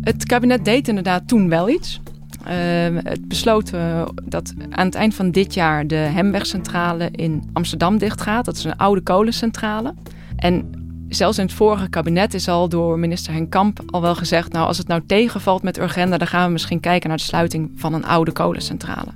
Het 0.00 0.26
kabinet 0.26 0.64
deed 0.64 0.88
inderdaad 0.88 1.28
toen 1.28 1.48
wel 1.48 1.68
iets. 1.68 2.00
Uh, 2.48 2.98
het 3.02 3.28
besloot 3.28 3.72
uh, 3.74 4.02
dat 4.24 4.52
aan 4.70 4.86
het 4.86 4.94
eind 4.94 5.14
van 5.14 5.30
dit 5.30 5.54
jaar 5.54 5.86
de 5.86 5.94
Hemwegcentrale 5.94 7.08
in 7.10 7.50
Amsterdam 7.52 7.98
dichtgaat. 7.98 8.44
Dat 8.44 8.56
is 8.56 8.64
een 8.64 8.76
oude 8.76 9.00
kolencentrale. 9.00 9.94
En 10.36 10.70
zelfs 11.08 11.38
in 11.38 11.44
het 11.44 11.54
vorige 11.54 11.88
kabinet 11.88 12.34
is 12.34 12.48
al 12.48 12.68
door 12.68 12.98
minister 12.98 13.32
Henk 13.32 13.50
Kamp 13.50 13.80
al 13.86 14.00
wel 14.00 14.14
gezegd... 14.14 14.52
nou, 14.52 14.66
als 14.66 14.78
het 14.78 14.86
nou 14.86 15.02
tegenvalt 15.06 15.62
met 15.62 15.78
Urgenda... 15.78 16.18
dan 16.18 16.26
gaan 16.26 16.46
we 16.46 16.52
misschien 16.52 16.80
kijken 16.80 17.08
naar 17.08 17.18
de 17.18 17.24
sluiting 17.24 17.70
van 17.74 17.94
een 17.94 18.06
oude 18.06 18.32
kolencentrale. 18.32 19.10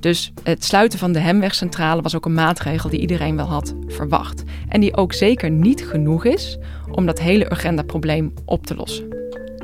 Dus 0.00 0.32
het 0.42 0.64
sluiten 0.64 0.98
van 0.98 1.12
de 1.12 1.18
Hemwegcentrale 1.18 2.02
was 2.02 2.16
ook 2.16 2.24
een 2.24 2.34
maatregel 2.34 2.90
die 2.90 3.00
iedereen 3.00 3.36
wel 3.36 3.46
had 3.46 3.74
verwacht. 3.86 4.42
En 4.68 4.80
die 4.80 4.96
ook 4.96 5.12
zeker 5.12 5.50
niet 5.50 5.84
genoeg 5.84 6.24
is 6.24 6.58
om 6.90 7.06
dat 7.06 7.20
hele 7.20 7.50
Urgenda-probleem 7.50 8.32
op 8.44 8.66
te 8.66 8.74
lossen. 8.74 9.16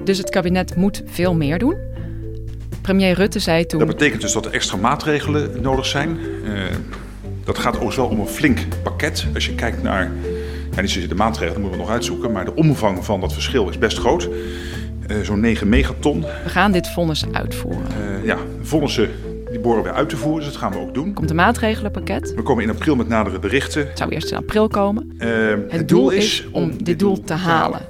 Dus 0.05 0.19
het 0.19 0.31
kabinet 0.31 0.77
moet 0.77 1.03
veel 1.07 1.35
meer 1.35 1.59
doen. 1.59 1.77
Premier 2.89 3.15
Rutte 3.15 3.39
zei 3.39 3.67
toen. 3.67 3.79
Dat 3.79 3.89
betekent 3.89 4.21
dus 4.21 4.33
dat 4.33 4.47
er 4.47 4.53
extra 4.53 4.77
maatregelen 4.77 5.61
nodig 5.61 5.87
zijn. 5.87 6.19
Uh, 6.45 6.63
dat 7.45 7.59
gaat 7.59 7.81
ook 7.81 7.93
wel 7.93 8.07
om 8.07 8.21
een 8.21 8.27
flink 8.27 8.59
pakket. 8.83 9.27
Als 9.35 9.47
je 9.47 9.55
kijkt 9.55 9.83
naar, 9.83 10.11
ja, 10.75 10.81
niet 10.81 10.91
zozeer 10.91 11.09
de 11.09 11.15
maatregelen, 11.15 11.53
dat 11.53 11.63
moeten 11.63 11.81
we 11.81 11.85
nog 11.87 11.95
uitzoeken, 11.95 12.33
maar 12.33 12.45
de 12.45 12.55
omvang 12.55 13.05
van 13.05 13.21
dat 13.21 13.33
verschil 13.33 13.69
is 13.69 13.79
best 13.79 13.99
groot. 13.99 14.29
Uh, 15.09 15.17
Zo'n 15.23 15.41
9 15.41 15.69
megaton. 15.69 16.21
We 16.21 16.49
gaan 16.49 16.73
dit 16.73 16.89
vonnis 16.89 17.25
uitvoeren. 17.33 17.87
Uh, 18.01 18.25
ja, 18.25 18.37
vonnissen 18.63 19.11
die 19.51 19.61
boren 19.61 19.83
we 19.83 19.93
uit 19.93 20.09
te 20.09 20.17
voeren, 20.17 20.45
dus 20.45 20.53
dat 20.53 20.61
gaan 20.61 20.73
we 20.73 20.79
ook 20.79 20.95
doen. 20.95 21.13
Komt 21.13 21.31
een 21.31 21.37
maatregelenpakket. 21.37 22.35
We 22.35 22.43
komen 22.43 22.65
in 22.65 22.71
april 22.71 22.97
met 22.97 23.09
nadere 23.09 23.39
berichten. 23.39 23.87
Het 23.89 23.99
zou 23.99 24.11
eerst 24.11 24.31
in 24.31 24.37
april 24.37 24.69
komen. 24.69 25.15
het, 25.19 25.73
het, 25.73 25.89
doel, 25.89 26.11
is 26.11 26.47
om 26.53 26.71
dit, 26.71 26.87
dit 26.87 26.99
doel, 26.99 27.15
doel 27.15 27.25
te 27.25 27.35
halen. 27.35 27.81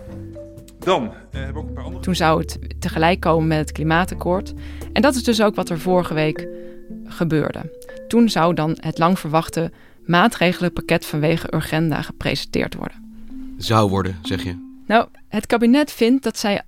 Dan 0.89 1.05
uh, 1.05 1.11
hebben 1.31 1.53
we 1.53 1.59
ook 1.61 1.69
een 1.69 1.75
paar 1.75 1.85
andere... 1.85 2.03
Toen 2.03 2.15
zou 2.15 2.41
het 2.41 2.59
tegelijk 2.79 3.21
komen 3.21 3.47
met 3.47 3.59
het 3.59 3.73
klimaatakkoord. 3.73 4.55
En 4.93 5.03
dat 5.03 5.15
is 5.15 5.25
dus 5.25 5.43
ook 5.43 5.55
wat 5.55 5.69
er 5.69 5.79
vorige 5.79 6.15
week 6.15 6.49
gebeurde. 7.05 7.73
Toen 8.07 8.29
zou 8.29 8.55
dan 8.55 8.77
het 8.81 8.99
lang 8.99 9.19
verwachte 9.19 9.71
maatregelenpakket 10.05 11.07
vanwege 11.07 11.55
Urgenda 11.55 12.03
gepresenteerd 12.03 12.75
worden. 12.75 13.25
Zou 13.57 13.91
worden, 13.91 14.19
zeg 14.23 14.43
je? 14.43 14.57
Nou, 14.87 15.07
het 15.29 15.47
kabinet 15.47 15.93
vindt 15.93 16.25
dat 16.25 16.39
zij 16.39 16.63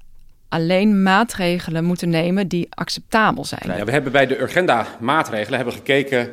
alleen 0.49 1.03
maatregelen 1.03 1.85
moeten 1.85 2.09
nemen 2.09 2.49
die 2.49 2.67
acceptabel 2.71 3.45
zijn. 3.45 3.77
Ja, 3.77 3.85
we 3.85 3.91
hebben 3.93 4.13
bij 4.13 4.27
de 4.27 4.41
Urgenda-maatregelen 4.41 5.57
hebben 5.57 5.75
gekeken 5.75 6.31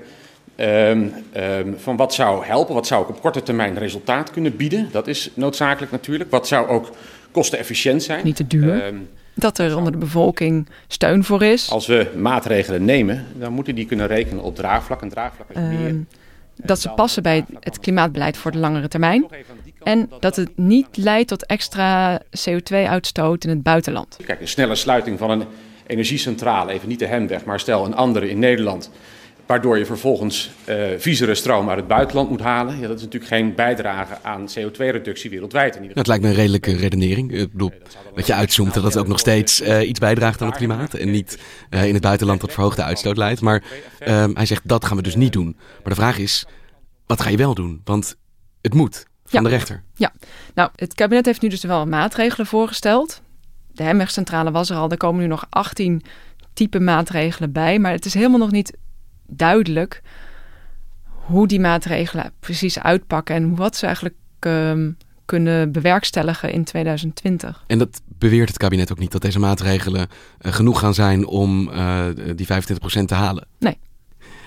um, 0.56 1.14
um, 1.38 1.76
van 1.78 1.96
wat 1.96 2.14
zou 2.14 2.46
helpen, 2.46 2.74
wat 2.74 2.88
zou 2.88 3.02
ook 3.02 3.10
op 3.10 3.22
korte 3.22 3.44
termijn 3.44 3.78
resultaat 3.78 4.32
kunnen 4.32 4.56
bieden. 4.56 4.90
Dat 4.92 5.08
is 5.08 5.32
noodzakelijk 5.34 5.92
natuurlijk. 5.92 6.32
Wat 6.32 6.48
zou 6.48 6.68
ook 6.68 6.92
kostenefficiënt 7.38 8.04
zijn. 8.04 8.26
Niet 8.26 8.36
te 8.36 8.48
duur. 8.48 8.86
Um, 8.86 9.10
dat 9.34 9.58
er 9.58 9.78
onder 9.78 9.92
de 9.92 9.98
bevolking 9.98 10.68
steun 10.88 11.24
voor 11.24 11.44
is. 11.44 11.70
Als 11.70 11.88
we 11.88 12.12
maatregelen 12.16 12.86
nemen, 12.86 13.26
dan 13.34 13.54
moeten 13.54 13.76
die 13.76 13.86
kunnen 13.86 14.08
rekenen 14.08 14.44
op 14.44 14.56
draagvlak. 14.56 15.02
En 15.02 15.10
draagvlak 15.10 15.50
is 15.50 15.56
meer. 15.56 15.88
Um, 15.88 16.08
dat 16.56 16.80
ze 16.80 16.90
passen 16.90 17.24
bij 17.24 17.46
het 17.60 17.80
klimaatbeleid 17.80 18.38
voor 18.38 18.52
de 18.52 18.58
langere 18.58 18.88
termijn. 18.88 19.26
En 19.84 20.10
dat 20.20 20.36
het 20.36 20.50
niet 20.56 20.88
leidt 20.92 21.28
tot 21.28 21.46
extra 21.46 22.22
CO2-uitstoot 22.22 23.44
in 23.44 23.50
het 23.50 23.64
buitenland. 23.64 24.18
Kijk, 24.26 24.42
een 24.42 24.48
snelle 24.48 24.76
sluiting 24.76 25.20
van 25.20 25.30
een 25.30 25.44
energiecentrale, 25.88 26.72
even 26.72 26.88
niet 26.88 27.00
de 27.00 27.06
Hemweg, 27.06 27.46
maar 27.46 27.60
stel 27.60 27.86
een 27.86 27.96
andere 27.96 28.30
in 28.30 28.40
Nederland 28.40 28.92
waardoor 29.48 29.78
je 29.78 29.86
vervolgens 29.86 30.50
uh, 30.70 30.76
viezere 30.98 31.36
stroom 31.36 31.70
uit 31.70 31.78
het 31.78 31.88
buitenland 31.88 32.30
moet 32.30 32.40
halen. 32.40 32.80
Ja, 32.80 32.88
dat 32.88 32.98
is 32.98 33.04
natuurlijk 33.04 33.32
geen 33.32 33.56
bijdrage 33.56 34.18
aan 34.22 34.48
CO2-reductie 34.48 35.30
wereldwijd. 35.30 35.76
In 35.76 35.82
ieder 35.82 35.98
geval. 35.98 36.04
Dat 36.04 36.08
lijkt 36.08 36.24
me 36.24 36.30
een 36.30 36.36
redelijke 36.36 36.76
redenering. 36.76 37.32
Ik 37.32 37.52
bedoel, 37.52 37.72
dat 38.16 38.28
je 38.28 38.34
uitzoomt 38.34 38.74
dat 38.74 38.84
dat 38.84 38.98
ook 38.98 39.08
nog 39.08 39.20
steeds 39.20 39.62
uh, 39.62 39.88
iets 39.88 40.00
bijdraagt 40.00 40.42
aan 40.42 40.48
het 40.48 40.58
klimaat. 40.58 40.94
En 40.94 41.12
niet 41.12 41.40
uh, 41.70 41.86
in 41.86 41.94
het 41.94 42.04
buitenland 42.04 42.40
tot 42.40 42.54
verhoogde 42.54 42.84
uitstoot 42.84 43.18
leidt. 43.18 43.42
Maar 43.42 43.64
ehm, 44.00 44.32
hij 44.34 44.46
zegt 44.46 44.68
dat 44.68 44.86
gaan 44.86 44.98
we 44.98 45.04
dus 45.04 45.16
niet 45.16 45.34
doen. 45.34 45.56
Maar 45.58 45.94
de 45.94 46.02
vraag 46.02 46.18
is, 46.18 46.46
wat 47.06 47.22
ga 47.22 47.30
je 47.30 47.38
wel 47.38 47.54
doen? 47.54 47.82
Want 47.84 48.16
het 48.62 48.74
moet 48.74 49.06
van 49.26 49.44
ja. 49.44 49.50
de 49.50 49.56
rechter. 49.56 49.84
Ja, 49.94 50.14
nou, 50.54 50.70
het 50.76 50.94
kabinet 50.94 51.26
heeft 51.26 51.42
nu 51.42 51.50
dus 51.50 51.64
wel 51.64 51.86
maatregelen 51.86 52.48
voorgesteld. 52.48 53.22
De 53.72 53.84
Hemwegcentrale 53.84 54.52
was 54.52 54.70
er 54.70 54.78
al. 54.78 54.90
Er 54.90 54.98
komen 54.98 55.22
nu 55.22 55.28
nog 55.28 55.46
18 55.50 56.04
type 56.54 56.80
maatregelen 56.80 57.52
bij. 57.52 57.80
Maar 57.80 57.92
het 57.92 58.06
is 58.06 58.14
helemaal 58.14 58.40
nog 58.40 58.52
niet 58.52 58.78
duidelijk 59.28 60.02
hoe 61.04 61.48
die 61.48 61.60
maatregelen 61.60 62.32
precies 62.40 62.80
uitpakken 62.80 63.36
en 63.36 63.56
wat 63.56 63.76
ze 63.76 63.86
eigenlijk 63.86 64.16
um, 64.40 64.98
kunnen 65.26 65.72
bewerkstelligen 65.72 66.52
in 66.52 66.64
2020. 66.64 67.64
En 67.68 67.78
dat 67.78 68.02
beweert 68.06 68.48
het 68.48 68.58
kabinet 68.58 68.92
ook 68.92 69.00
niet, 69.00 69.12
dat 69.12 69.22
deze 69.22 69.40
maatregelen 69.40 70.08
uh, 70.42 70.54
genoeg 70.54 70.80
gaan 70.80 70.94
zijn 70.94 71.26
om 71.26 71.70
uh, 71.70 72.06
die 72.36 72.48
25% 72.48 73.06
te 73.06 73.14
halen? 73.14 73.48
Nee. 73.60 73.78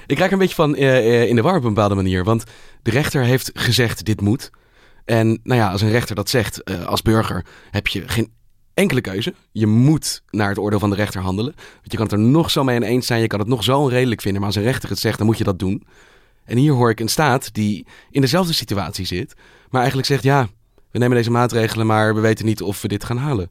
Ik 0.06 0.18
raak 0.18 0.26
er 0.26 0.32
een 0.32 0.38
beetje 0.38 0.54
van 0.54 0.74
uh, 0.76 1.28
in 1.28 1.34
de 1.34 1.42
war 1.42 1.56
op 1.56 1.64
een 1.64 1.74
bepaalde 1.74 1.94
manier, 1.94 2.24
want 2.24 2.44
de 2.82 2.90
rechter 2.90 3.22
heeft 3.22 3.50
gezegd 3.54 4.04
dit 4.04 4.20
moet. 4.20 4.50
En 5.04 5.40
nou 5.42 5.60
ja, 5.60 5.70
als 5.70 5.82
een 5.82 5.90
rechter 5.90 6.14
dat 6.14 6.28
zegt 6.28 6.84
als 6.86 7.02
burger, 7.02 7.44
heb 7.70 7.86
je 7.86 8.08
geen 8.08 8.32
enkele 8.80 9.00
keuze. 9.00 9.34
Je 9.52 9.66
moet 9.66 10.22
naar 10.30 10.48
het 10.48 10.58
oordeel 10.58 10.78
van 10.78 10.90
de 10.90 10.96
rechter 10.96 11.20
handelen. 11.20 11.54
Want 11.54 11.90
je 11.90 11.96
kan 11.96 12.06
het 12.06 12.12
er 12.12 12.18
nog 12.18 12.50
zo 12.50 12.64
mee 12.64 12.76
in 12.76 12.82
eens 12.82 13.06
zijn, 13.06 13.20
je 13.20 13.26
kan 13.26 13.38
het 13.38 13.48
nog 13.48 13.64
zo 13.64 13.78
onredelijk 13.78 14.20
vinden, 14.20 14.40
maar 14.40 14.50
als 14.50 14.58
een 14.58 14.70
rechter 14.70 14.88
het 14.88 14.98
zegt, 14.98 15.18
dan 15.18 15.26
moet 15.26 15.38
je 15.38 15.44
dat 15.44 15.58
doen. 15.58 15.86
En 16.44 16.56
hier 16.56 16.72
hoor 16.72 16.90
ik 16.90 17.00
een 17.00 17.08
staat 17.08 17.54
die 17.54 17.86
in 18.10 18.20
dezelfde 18.20 18.52
situatie 18.52 19.06
zit, 19.06 19.34
maar 19.68 19.80
eigenlijk 19.80 20.08
zegt: 20.08 20.22
ja, 20.22 20.48
we 20.90 20.98
nemen 20.98 21.16
deze 21.16 21.30
maatregelen, 21.30 21.86
maar 21.86 22.14
we 22.14 22.20
weten 22.20 22.46
niet 22.46 22.62
of 22.62 22.82
we 22.82 22.88
dit 22.88 23.04
gaan 23.04 23.16
halen. 23.16 23.50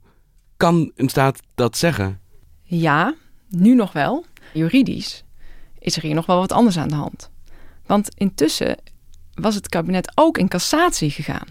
Kan 0.58 0.92
een 0.96 1.10
staat 1.10 1.40
dat 1.56 1.78
zeggen? 1.78 2.20
Ja, 2.62 3.16
nu 3.50 3.76
nog 3.76 3.92
wel. 3.92 4.26
Juridisch 4.54 5.24
is 5.80 5.96
er 5.96 6.02
hier 6.02 6.16
nog 6.16 6.26
wel 6.26 6.40
wat 6.40 6.52
anders 6.52 6.78
aan 6.78 6.88
de 6.88 6.96
hand. 6.96 7.30
Want 7.86 8.10
intussen 8.16 8.78
was 9.34 9.56
het 9.56 9.70
kabinet 9.70 10.12
ook 10.16 10.38
in 10.38 10.48
cassatie 10.48 11.10
gegaan. 11.10 11.48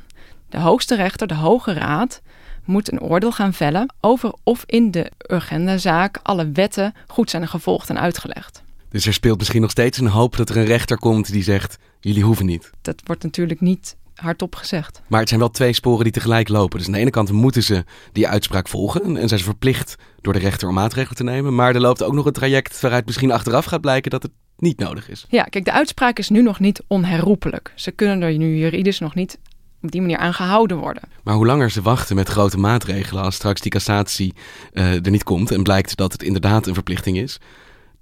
De 0.49 0.58
hoogste 0.58 0.94
rechter, 0.94 1.26
de 1.26 1.35
Hoge 1.35 1.73
Raad, 1.73 2.20
moet 2.69 2.93
een 2.93 3.01
oordeel 3.01 3.33
gaan 3.33 3.53
vellen 3.53 3.95
over 4.01 4.33
of 4.43 4.63
in 4.67 4.91
de 4.91 5.11
Urgenda-zaak 5.31 6.19
alle 6.23 6.51
wetten 6.53 6.95
goed 7.07 7.31
zijn 7.31 7.49
gevolgd 7.49 7.89
en 7.89 8.01
uitgelegd. 8.01 8.63
Dus 8.89 9.07
er 9.07 9.13
speelt 9.13 9.39
misschien 9.39 9.61
nog 9.61 9.71
steeds 9.71 9.99
een 9.99 10.07
hoop 10.07 10.37
dat 10.37 10.49
er 10.49 10.57
een 10.57 10.65
rechter 10.65 10.99
komt 10.99 11.33
die 11.33 11.43
zegt: 11.43 11.79
jullie 12.01 12.23
hoeven 12.23 12.47
niet. 12.47 12.71
Dat 12.83 13.01
wordt 13.05 13.23
natuurlijk 13.23 13.61
niet 13.61 13.97
hardop 14.15 14.55
gezegd. 14.55 15.03
Maar 15.07 15.21
het 15.21 15.29
zijn 15.29 15.41
wel 15.41 15.51
twee 15.51 15.73
sporen 15.73 16.05
die 16.05 16.13
tegelijk 16.13 16.49
lopen. 16.49 16.79
Dus 16.79 16.87
aan 16.87 16.93
de 16.93 16.99
ene 16.99 17.11
kant 17.11 17.33
moeten 17.33 17.63
ze 17.63 17.85
die 18.13 18.29
uitspraak 18.29 18.69
volgen 18.69 19.17
en 19.17 19.29
zijn 19.29 19.41
ze 19.41 19.47
verplicht 19.47 19.97
door 20.21 20.33
de 20.33 20.39
rechter 20.39 20.69
om 20.69 20.75
maatregelen 20.75 21.17
te 21.17 21.25
nemen. 21.25 21.55
Maar 21.55 21.75
er 21.75 21.81
loopt 21.81 22.03
ook 22.03 22.13
nog 22.13 22.27
een 22.27 22.33
traject 22.33 22.81
waaruit 22.81 23.07
misschien 23.07 23.33
achteraf 23.33 23.65
gaat 23.65 23.81
blijken 23.81 24.11
dat 24.11 24.23
het 24.23 24.33
niet 24.57 24.79
nodig 24.79 25.09
is. 25.09 25.27
Ja, 25.29 25.43
kijk, 25.43 25.65
de 25.65 25.73
uitspraak 25.73 26.19
is 26.19 26.29
nu 26.29 26.43
nog 26.43 26.61
niet 26.61 26.83
onherroepelijk. 26.87 27.73
Ze 27.75 27.91
kunnen 27.91 28.23
er 28.23 28.37
nu 28.37 28.57
juridisch 28.57 28.99
nog 28.99 29.15
niet 29.15 29.39
op 29.82 29.90
die 29.90 30.00
manier 30.00 30.16
aan 30.16 30.35
gehouden 30.35 30.76
worden. 30.76 31.02
Maar 31.23 31.35
hoe 31.35 31.47
langer 31.47 31.70
ze 31.70 31.82
wachten 31.82 32.16
met 32.16 32.28
grote 32.28 32.58
maatregelen, 32.58 33.23
als 33.23 33.35
straks 33.35 33.61
die 33.61 33.70
cassatie 33.70 34.35
uh, 34.73 35.04
er 35.04 35.11
niet 35.11 35.25
komt 35.25 35.50
en 35.50 35.62
blijkt 35.62 35.97
dat 35.97 36.12
het 36.12 36.23
inderdaad 36.23 36.66
een 36.66 36.75
verplichting 36.75 37.18
is, 37.18 37.38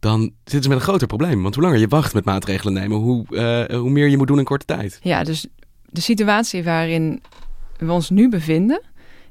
dan 0.00 0.20
zitten 0.20 0.62
ze 0.62 0.68
met 0.68 0.78
een 0.78 0.84
groter 0.84 1.06
probleem. 1.06 1.42
Want 1.42 1.54
hoe 1.54 1.64
langer 1.64 1.78
je 1.78 1.88
wacht 1.88 2.14
met 2.14 2.24
maatregelen 2.24 2.72
nemen, 2.72 2.98
hoe, 2.98 3.24
uh, 3.30 3.78
hoe 3.78 3.90
meer 3.90 4.08
je 4.08 4.16
moet 4.16 4.26
doen 4.26 4.38
in 4.38 4.44
korte 4.44 4.64
tijd. 4.64 4.98
Ja, 5.02 5.24
dus 5.24 5.46
de 5.84 6.00
situatie 6.00 6.64
waarin 6.64 7.22
we 7.76 7.92
ons 7.92 8.10
nu 8.10 8.28
bevinden, 8.28 8.82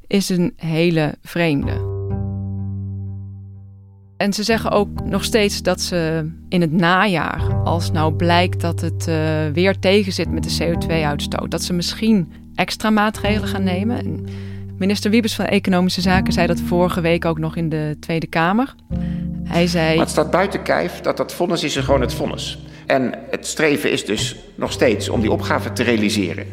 is 0.07 0.29
een 0.29 0.53
hele 0.55 1.15
vreemde. 1.21 1.94
En 4.17 4.33
ze 4.33 4.43
zeggen 4.43 4.71
ook 4.71 5.03
nog 5.03 5.23
steeds 5.23 5.61
dat 5.61 5.81
ze 5.81 6.29
in 6.49 6.61
het 6.61 6.71
najaar, 6.71 7.53
als 7.63 7.91
nou 7.91 8.13
blijkt 8.13 8.61
dat 8.61 8.81
het 8.81 9.07
uh, 9.09 9.15
weer 9.53 9.79
tegenzit 9.79 10.31
met 10.31 10.43
de 10.43 10.63
CO2-uitstoot, 10.63 11.51
dat 11.51 11.63
ze 11.63 11.73
misschien 11.73 12.33
extra 12.55 12.89
maatregelen 12.89 13.47
gaan 13.49 13.63
nemen. 13.63 13.97
En 13.97 14.25
minister 14.77 15.11
Wiebes 15.11 15.35
van 15.35 15.45
Economische 15.45 16.01
Zaken 16.01 16.33
zei 16.33 16.47
dat 16.47 16.59
vorige 16.59 17.01
week 17.01 17.25
ook 17.25 17.39
nog 17.39 17.55
in 17.55 17.69
de 17.69 17.97
Tweede 17.99 18.27
Kamer. 18.27 18.75
Hij 19.43 19.67
zei. 19.67 19.99
Het 19.99 20.09
staat 20.09 20.31
buiten 20.31 20.61
kijf 20.61 21.01
dat 21.01 21.17
dat 21.17 21.33
vonnis 21.33 21.63
is 21.63 21.75
gewoon 21.75 22.01
het 22.01 22.13
vonnis. 22.13 22.59
En 22.85 23.13
het 23.31 23.47
streven 23.47 23.91
is 23.91 24.05
dus 24.05 24.35
nog 24.55 24.71
steeds 24.71 25.09
om 25.09 25.21
die 25.21 25.31
opgave 25.31 25.73
te 25.73 25.83
realiseren. 25.83 26.45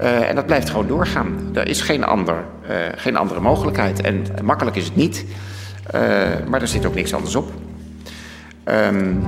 Uh, 0.00 0.28
en 0.28 0.34
dat 0.34 0.46
blijft 0.46 0.70
gewoon 0.70 0.86
doorgaan. 0.86 1.50
Er 1.54 1.68
is 1.68 1.80
geen, 1.80 2.04
ander, 2.04 2.44
uh, 2.70 2.76
geen 2.96 3.16
andere 3.16 3.40
mogelijkheid. 3.40 4.00
En 4.00 4.24
makkelijk 4.42 4.76
is 4.76 4.84
het 4.84 4.96
niet. 4.96 5.24
Uh, 5.94 6.00
maar 6.48 6.60
er 6.60 6.68
zit 6.68 6.86
ook 6.86 6.94
niks 6.94 7.14
anders 7.14 7.34
op. 7.34 7.52
Um, 8.64 9.22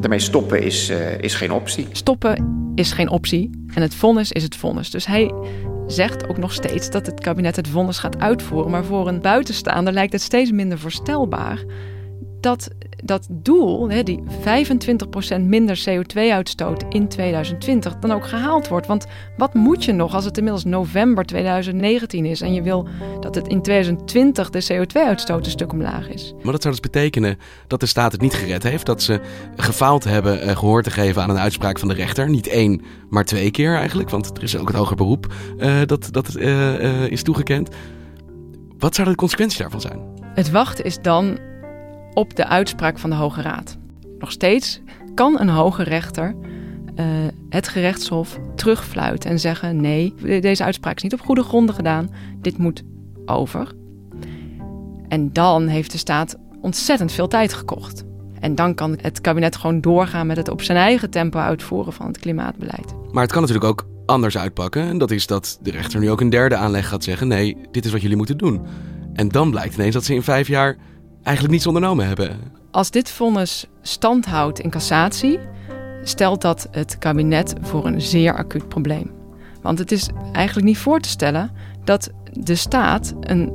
daarmee 0.00 0.18
stoppen 0.18 0.62
is, 0.62 0.90
uh, 0.90 1.18
is 1.18 1.34
geen 1.34 1.52
optie. 1.52 1.86
Stoppen 1.92 2.72
is 2.74 2.92
geen 2.92 3.10
optie. 3.10 3.50
En 3.74 3.82
het 3.82 3.94
vonnis 3.94 4.32
is 4.32 4.42
het 4.42 4.56
vonnis. 4.56 4.90
Dus 4.90 5.06
hij 5.06 5.32
zegt 5.86 6.28
ook 6.28 6.38
nog 6.38 6.52
steeds 6.52 6.90
dat 6.90 7.06
het 7.06 7.20
kabinet 7.20 7.56
het 7.56 7.68
vonnis 7.68 7.98
gaat 7.98 8.18
uitvoeren. 8.18 8.70
Maar 8.70 8.84
voor 8.84 9.08
een 9.08 9.20
buitenstaander 9.20 9.92
lijkt 9.92 10.12
het 10.12 10.22
steeds 10.22 10.50
minder 10.50 10.78
voorstelbaar 10.78 11.64
dat 12.46 12.68
dat 13.04 13.26
doel, 13.30 13.90
hè, 13.90 14.02
die 14.02 14.22
25% 14.40 15.40
minder 15.40 15.84
CO2-uitstoot 15.88 16.84
in 16.88 17.08
2020, 17.08 17.98
dan 17.98 18.12
ook 18.12 18.26
gehaald 18.26 18.68
wordt. 18.68 18.86
Want 18.86 19.06
wat 19.36 19.54
moet 19.54 19.84
je 19.84 19.92
nog 19.92 20.14
als 20.14 20.24
het 20.24 20.36
inmiddels 20.36 20.64
november 20.64 21.24
2019 21.24 22.24
is 22.24 22.40
en 22.40 22.54
je 22.54 22.62
wil 22.62 22.88
dat 23.20 23.34
het 23.34 23.48
in 23.48 23.62
2020 23.62 24.50
de 24.50 24.64
CO2-uitstoot 24.72 25.44
een 25.44 25.50
stuk 25.50 25.72
omlaag 25.72 26.08
is? 26.08 26.34
Maar 26.42 26.52
dat 26.52 26.62
zou 26.62 26.74
dus 26.74 26.82
betekenen 26.82 27.38
dat 27.66 27.80
de 27.80 27.86
staat 27.86 28.12
het 28.12 28.20
niet 28.20 28.34
gered 28.34 28.62
heeft, 28.62 28.86
dat 28.86 29.02
ze 29.02 29.20
gefaald 29.56 30.04
hebben 30.04 30.44
uh, 30.44 30.56
gehoor 30.56 30.82
te 30.82 30.90
geven 30.90 31.22
aan 31.22 31.30
een 31.30 31.38
uitspraak 31.38 31.78
van 31.78 31.88
de 31.88 31.94
rechter. 31.94 32.30
Niet 32.30 32.48
één, 32.48 32.82
maar 33.08 33.24
twee 33.24 33.50
keer 33.50 33.74
eigenlijk, 33.76 34.10
want 34.10 34.36
er 34.36 34.42
is 34.42 34.56
ook 34.56 34.68
het 34.68 34.76
hoger 34.76 34.96
beroep 34.96 35.34
uh, 35.58 35.80
dat, 35.86 36.08
dat 36.10 36.36
uh, 36.36 37.04
is 37.04 37.22
toegekend. 37.22 37.68
Wat 38.78 38.94
zou 38.94 39.08
de 39.08 39.14
consequentie 39.14 39.60
daarvan 39.60 39.80
zijn? 39.80 40.00
Het 40.34 40.50
wachten 40.50 40.84
is 40.84 40.98
dan 41.02 41.38
op 42.16 42.36
de 42.36 42.46
uitspraak 42.46 42.98
van 42.98 43.10
de 43.10 43.16
Hoge 43.16 43.42
Raad. 43.42 43.76
Nog 44.18 44.30
steeds 44.30 44.80
kan 45.14 45.40
een 45.40 45.48
hoge 45.48 45.82
rechter 45.82 46.34
uh, 46.96 47.06
het 47.48 47.68
gerechtshof 47.68 48.38
terugfluiten 48.54 49.30
en 49.30 49.40
zeggen: 49.40 49.80
nee, 49.80 50.14
deze 50.40 50.64
uitspraak 50.64 50.96
is 50.96 51.02
niet 51.02 51.12
op 51.12 51.20
goede 51.20 51.42
gronden 51.42 51.74
gedaan, 51.74 52.10
dit 52.40 52.58
moet 52.58 52.82
over. 53.26 53.72
En 55.08 55.32
dan 55.32 55.66
heeft 55.66 55.92
de 55.92 55.98
staat 55.98 56.36
ontzettend 56.60 57.12
veel 57.12 57.28
tijd 57.28 57.52
gekocht. 57.52 58.04
En 58.40 58.54
dan 58.54 58.74
kan 58.74 58.98
het 59.00 59.20
kabinet 59.20 59.56
gewoon 59.56 59.80
doorgaan 59.80 60.26
met 60.26 60.36
het 60.36 60.48
op 60.48 60.62
zijn 60.62 60.78
eigen 60.78 61.10
tempo 61.10 61.38
uitvoeren 61.38 61.92
van 61.92 62.06
het 62.06 62.18
klimaatbeleid. 62.18 62.94
Maar 63.12 63.22
het 63.22 63.32
kan 63.32 63.40
natuurlijk 63.40 63.70
ook 63.70 63.86
anders 64.06 64.38
uitpakken. 64.38 64.82
En 64.82 64.98
dat 64.98 65.10
is 65.10 65.26
dat 65.26 65.58
de 65.62 65.70
rechter 65.70 66.00
nu 66.00 66.10
ook 66.10 66.20
een 66.20 66.30
derde 66.30 66.56
aanleg 66.56 66.88
gaat 66.88 67.04
zeggen: 67.04 67.28
nee, 67.28 67.56
dit 67.70 67.84
is 67.84 67.92
wat 67.92 68.02
jullie 68.02 68.16
moeten 68.16 68.38
doen. 68.38 68.60
En 69.12 69.28
dan 69.28 69.50
blijkt 69.50 69.74
ineens 69.74 69.94
dat 69.94 70.04
ze 70.04 70.14
in 70.14 70.22
vijf 70.22 70.48
jaar 70.48 70.76
eigenlijk 71.26 71.54
niets 71.54 71.66
ondernomen 71.66 72.06
hebben. 72.06 72.38
Als 72.70 72.90
dit 72.90 73.10
vonnis 73.10 73.66
stand 73.82 74.26
houdt 74.26 74.60
in 74.60 74.70
cassatie, 74.70 75.38
stelt 76.02 76.40
dat 76.40 76.68
het 76.70 76.98
kabinet 76.98 77.54
voor 77.60 77.86
een 77.86 78.00
zeer 78.00 78.36
acuut 78.36 78.68
probleem. 78.68 79.10
Want 79.62 79.78
het 79.78 79.92
is 79.92 80.08
eigenlijk 80.32 80.66
niet 80.66 80.78
voor 80.78 81.00
te 81.00 81.08
stellen 81.08 81.50
dat 81.84 82.10
de 82.32 82.54
staat 82.54 83.14
een 83.20 83.52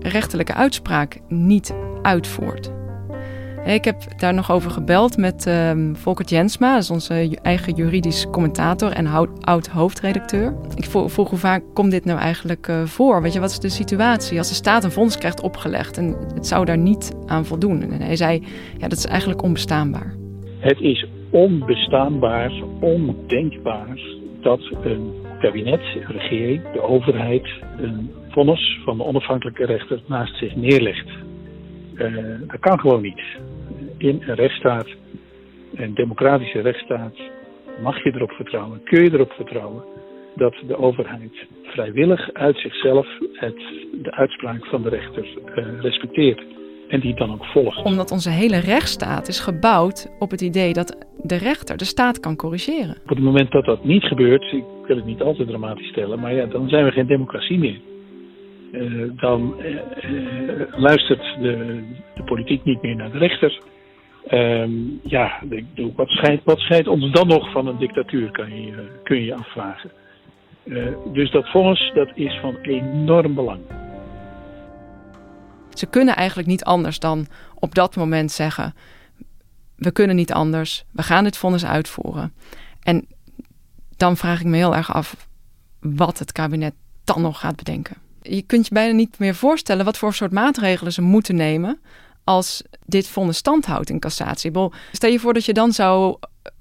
rechterlijke 0.00 0.54
uitspraak 0.54 1.20
niet 1.28 1.74
uitvoert. 2.02 2.75
Ik 3.66 3.84
heb 3.84 3.96
daar 4.16 4.34
nog 4.34 4.50
over 4.52 4.70
gebeld 4.70 5.16
met 5.16 5.46
uh, 5.46 5.94
Volkert 5.94 6.30
Jensma, 6.30 6.74
dat 6.74 6.90
onze 6.90 7.38
eigen 7.42 7.74
juridisch 7.74 8.30
commentator 8.30 8.92
en 8.92 9.06
oud-hoofdredacteur. 9.40 10.54
Ik 10.74 10.84
vroeg 10.84 11.30
hoe 11.30 11.38
vaak 11.38 11.62
komt 11.74 11.90
dit 11.90 12.04
nou 12.04 12.18
eigenlijk 12.18 12.68
uh, 12.68 12.82
voor? 12.82 13.22
Weet 13.22 13.32
je, 13.32 13.40
wat 13.40 13.50
is 13.50 13.58
de 13.58 13.68
situatie 13.68 14.38
als 14.38 14.48
de 14.48 14.54
staat 14.54 14.84
een 14.84 14.90
fonds 14.90 15.18
krijgt 15.18 15.42
opgelegd 15.42 15.98
en 15.98 16.16
het 16.34 16.46
zou 16.46 16.64
daar 16.64 16.78
niet 16.78 17.16
aan 17.26 17.44
voldoen? 17.44 17.82
En 17.82 18.00
hij 18.00 18.16
zei, 18.16 18.42
ja, 18.78 18.88
dat 18.88 18.98
is 18.98 19.06
eigenlijk 19.06 19.42
onbestaanbaar. 19.42 20.14
Het 20.58 20.80
is 20.80 21.06
onbestaanbaar, 21.30 22.52
ondenkbaar 22.80 24.00
dat 24.40 24.60
een 24.82 25.12
kabinet, 25.40 25.82
regering, 26.06 26.72
de 26.72 26.82
overheid 26.82 27.48
een 27.76 28.10
vonnis 28.28 28.78
van 28.84 28.96
de 28.96 29.04
onafhankelijke 29.04 29.64
rechter 29.64 30.00
naast 30.06 30.38
zich 30.38 30.56
neerlegt. 30.56 31.25
Uh, 31.98 32.16
dat 32.46 32.60
kan 32.60 32.80
gewoon 32.80 33.02
niet 33.02 33.22
in 33.98 34.22
een 34.26 34.34
rechtsstaat, 34.34 34.86
een 35.74 35.94
democratische 35.94 36.60
rechtsstaat, 36.60 37.14
mag 37.82 38.02
je 38.02 38.14
erop 38.14 38.30
vertrouwen, 38.30 38.82
kun 38.84 39.04
je 39.04 39.12
erop 39.12 39.32
vertrouwen 39.32 39.84
dat 40.34 40.54
de 40.66 40.78
overheid 40.78 41.46
vrijwillig 41.62 42.32
uit 42.32 42.58
zichzelf 42.58 43.06
het, 43.32 43.58
de 44.02 44.12
uitspraak 44.12 44.66
van 44.66 44.82
de 44.82 44.88
rechter 44.88 45.24
uh, 45.24 45.80
respecteert 45.80 46.42
en 46.88 47.00
die 47.00 47.14
dan 47.14 47.32
ook 47.32 47.44
volgt. 47.44 47.84
Omdat 47.84 48.10
onze 48.10 48.30
hele 48.30 48.58
rechtsstaat 48.60 49.28
is 49.28 49.40
gebouwd 49.40 50.16
op 50.18 50.30
het 50.30 50.40
idee 50.40 50.72
dat 50.72 51.06
de 51.22 51.36
rechter 51.36 51.76
de 51.76 51.84
staat 51.84 52.20
kan 52.20 52.36
corrigeren. 52.36 52.96
Op 53.02 53.08
het 53.08 53.18
moment 53.18 53.50
dat 53.50 53.64
dat 53.64 53.84
niet 53.84 54.04
gebeurt, 54.04 54.52
ik 54.52 54.64
wil 54.86 54.96
het 54.96 55.04
niet 55.04 55.22
altijd 55.22 55.48
dramatisch 55.48 55.88
stellen, 55.88 56.20
maar 56.20 56.34
ja, 56.34 56.46
dan 56.46 56.68
zijn 56.68 56.84
we 56.84 56.90
geen 56.90 57.06
democratie 57.06 57.58
meer. 57.58 57.80
Uh, 58.76 59.10
dan 59.16 59.54
uh, 59.58 59.80
luistert 60.70 61.22
de, 61.40 61.82
de 62.14 62.22
politiek 62.24 62.64
niet 62.64 62.82
meer 62.82 62.96
naar 62.96 63.10
de 63.10 63.18
rechter. 63.18 63.62
Um, 64.30 65.00
ja, 65.02 65.42
wat 65.94 66.08
scheidt, 66.08 66.44
wat 66.44 66.86
ons 66.86 67.12
dan 67.12 67.26
nog 67.26 67.52
van 67.52 67.66
een 67.66 67.78
dictatuur, 67.78 68.30
kan 68.30 68.62
je, 68.62 69.00
kun 69.02 69.24
je 69.24 69.34
afvragen. 69.34 69.90
Dus 71.12 71.30
dat 71.30 71.50
vonnis, 71.50 71.90
dat 71.94 72.10
is 72.14 72.38
van 72.40 72.56
enorm 72.56 73.34
belang. 73.34 73.60
Ze 75.70 75.86
kunnen 75.86 76.16
eigenlijk 76.16 76.48
niet 76.48 76.64
anders 76.64 76.98
dan 76.98 77.26
op 77.54 77.74
dat 77.74 77.96
moment 77.96 78.30
zeggen: 78.30 78.74
we 79.76 79.92
kunnen 79.92 80.16
niet 80.16 80.32
anders, 80.32 80.84
we 80.92 81.02
gaan 81.02 81.24
dit 81.24 81.36
vonnis 81.36 81.64
uitvoeren. 81.64 82.32
En 82.82 83.06
dan 83.96 84.16
vraag 84.16 84.40
ik 84.40 84.46
me 84.46 84.56
heel 84.56 84.74
erg 84.74 84.94
af 84.94 85.28
wat 85.80 86.18
het 86.18 86.32
kabinet 86.32 86.74
dan 87.04 87.22
nog 87.22 87.40
gaat 87.40 87.56
bedenken. 87.56 87.96
Je 88.28 88.42
kunt 88.42 88.66
je 88.66 88.74
bijna 88.74 88.94
niet 88.94 89.18
meer 89.18 89.34
voorstellen 89.34 89.84
wat 89.84 89.98
voor 89.98 90.14
soort 90.14 90.32
maatregelen 90.32 90.92
ze 90.92 91.02
moeten 91.02 91.36
nemen 91.36 91.80
als 92.24 92.62
dit 92.84 93.08
vonnis 93.08 93.36
stand 93.36 93.66
houdt 93.66 93.90
in 93.90 94.00
cassatie. 94.00 94.50
Stel 94.92 95.10
je 95.10 95.20
voor 95.20 95.34
dat 95.34 95.44
je 95.44 95.52
dan 95.52 95.72
zou 95.72 96.16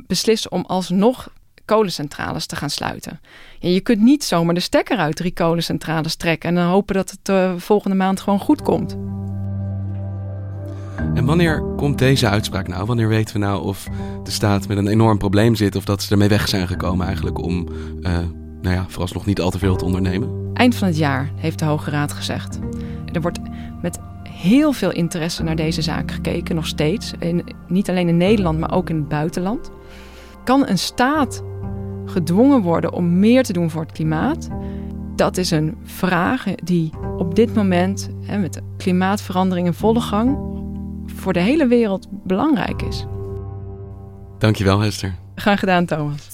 beslissen 0.08 0.52
om 0.52 0.64
alsnog 0.68 1.28
kolencentrales 1.66 2.46
te 2.46 2.56
gaan 2.56 2.70
sluiten. 2.70 3.20
Je 3.60 3.82
kunt 3.82 4.02
niet 4.02 4.24
zomaar 4.24 4.54
de 4.54 4.60
stekker 4.60 4.98
uit 4.98 5.16
drie 5.16 5.34
kolencentrales 5.34 6.16
trekken 6.16 6.50
en 6.50 6.56
dan 6.56 6.66
hopen 6.66 6.96
dat 6.96 7.12
het 7.12 7.30
uh, 7.30 7.54
volgende 7.58 7.96
maand 7.96 8.20
gewoon 8.20 8.40
goed 8.40 8.62
komt. 8.62 8.98
En 11.14 11.26
wanneer 11.26 11.64
komt 11.76 11.98
deze 11.98 12.30
uitspraak 12.30 12.68
nou? 12.68 12.86
Wanneer 12.86 13.08
weten 13.08 13.34
we 13.34 13.40
nou 13.40 13.64
of 13.64 13.88
de 14.24 14.32
staat 14.32 14.68
met 14.68 14.78
een 14.78 14.88
enorm 14.88 15.18
probleem 15.18 15.56
zit 15.56 15.76
of 15.76 15.86
dat 15.86 16.04
ze 16.04 16.12
ermee 16.12 16.28
weg 16.28 16.48
zijn 16.48 16.68
gekomen 16.68 17.06
eigenlijk 17.06 17.38
om, 17.42 17.68
uh, 18.02 18.18
nou 18.66 18.78
ja, 18.78 18.86
vooralsnog 18.88 19.26
niet 19.26 19.42
al 19.42 19.50
te 19.50 19.60
veel 19.60 19.76
te 19.76 19.86
ondernemen? 19.86 20.52
Eind 20.54 20.76
van 20.76 20.88
het 20.88 20.98
jaar 20.98 21.32
heeft 21.36 21.60
de 21.60 21.66
Hoge 21.66 21.90
Raad 21.90 22.14
gezegd. 22.14 22.60
Er 23.14 23.22
wordt 23.22 23.40
met 23.82 24.00
heel 24.30 24.72
veel 24.72 24.92
interesse 24.92 25.44
naar 25.44 25.56
deze 25.56 25.82
zaak 25.82 26.12
gekeken, 26.12 26.56
nog 26.56 26.68
steeds. 26.68 27.14
In, 27.20 27.44
niet 27.68 27.90
alleen 27.90 28.08
in 28.08 28.18
Nederland, 28.18 28.60
maar 28.60 28.74
ook 28.74 28.90
in 28.90 28.96
het 28.96 29.08
buitenland. 29.08 29.72
Kan 30.44 30.68
een 30.68 30.78
staat 30.78 31.44
gedwongen 32.06 32.62
worden 32.62 32.94
om 32.94 33.20
meer 33.20 33.44
te 33.44 33.54
doen 33.54 33.70
voor 33.70 33.82
het 33.82 33.92
klimaat? 33.92 34.50
Dat 35.16 35.38
is 35.38 35.52
een 35.52 35.78
vraag 35.84 36.46
die 36.64 36.92
op 37.18 37.36
dit 37.36 37.56
moment, 37.56 38.10
hè, 38.22 38.38
met 38.38 38.54
de 38.54 38.62
klimaatverandering 38.78 39.68
in 39.68 39.74
volle 39.74 40.02
gang, 40.02 40.38
voor 41.06 41.34
de 41.34 41.40
hele 41.40 41.68
wereld 41.68 42.08
belangrijk 42.24 42.82
is. 42.82 43.06
Dankjewel, 44.38 44.80
Hester. 44.80 45.16
Graag 45.36 45.60
gedaan, 45.60 45.86
Thomas. 45.86 46.34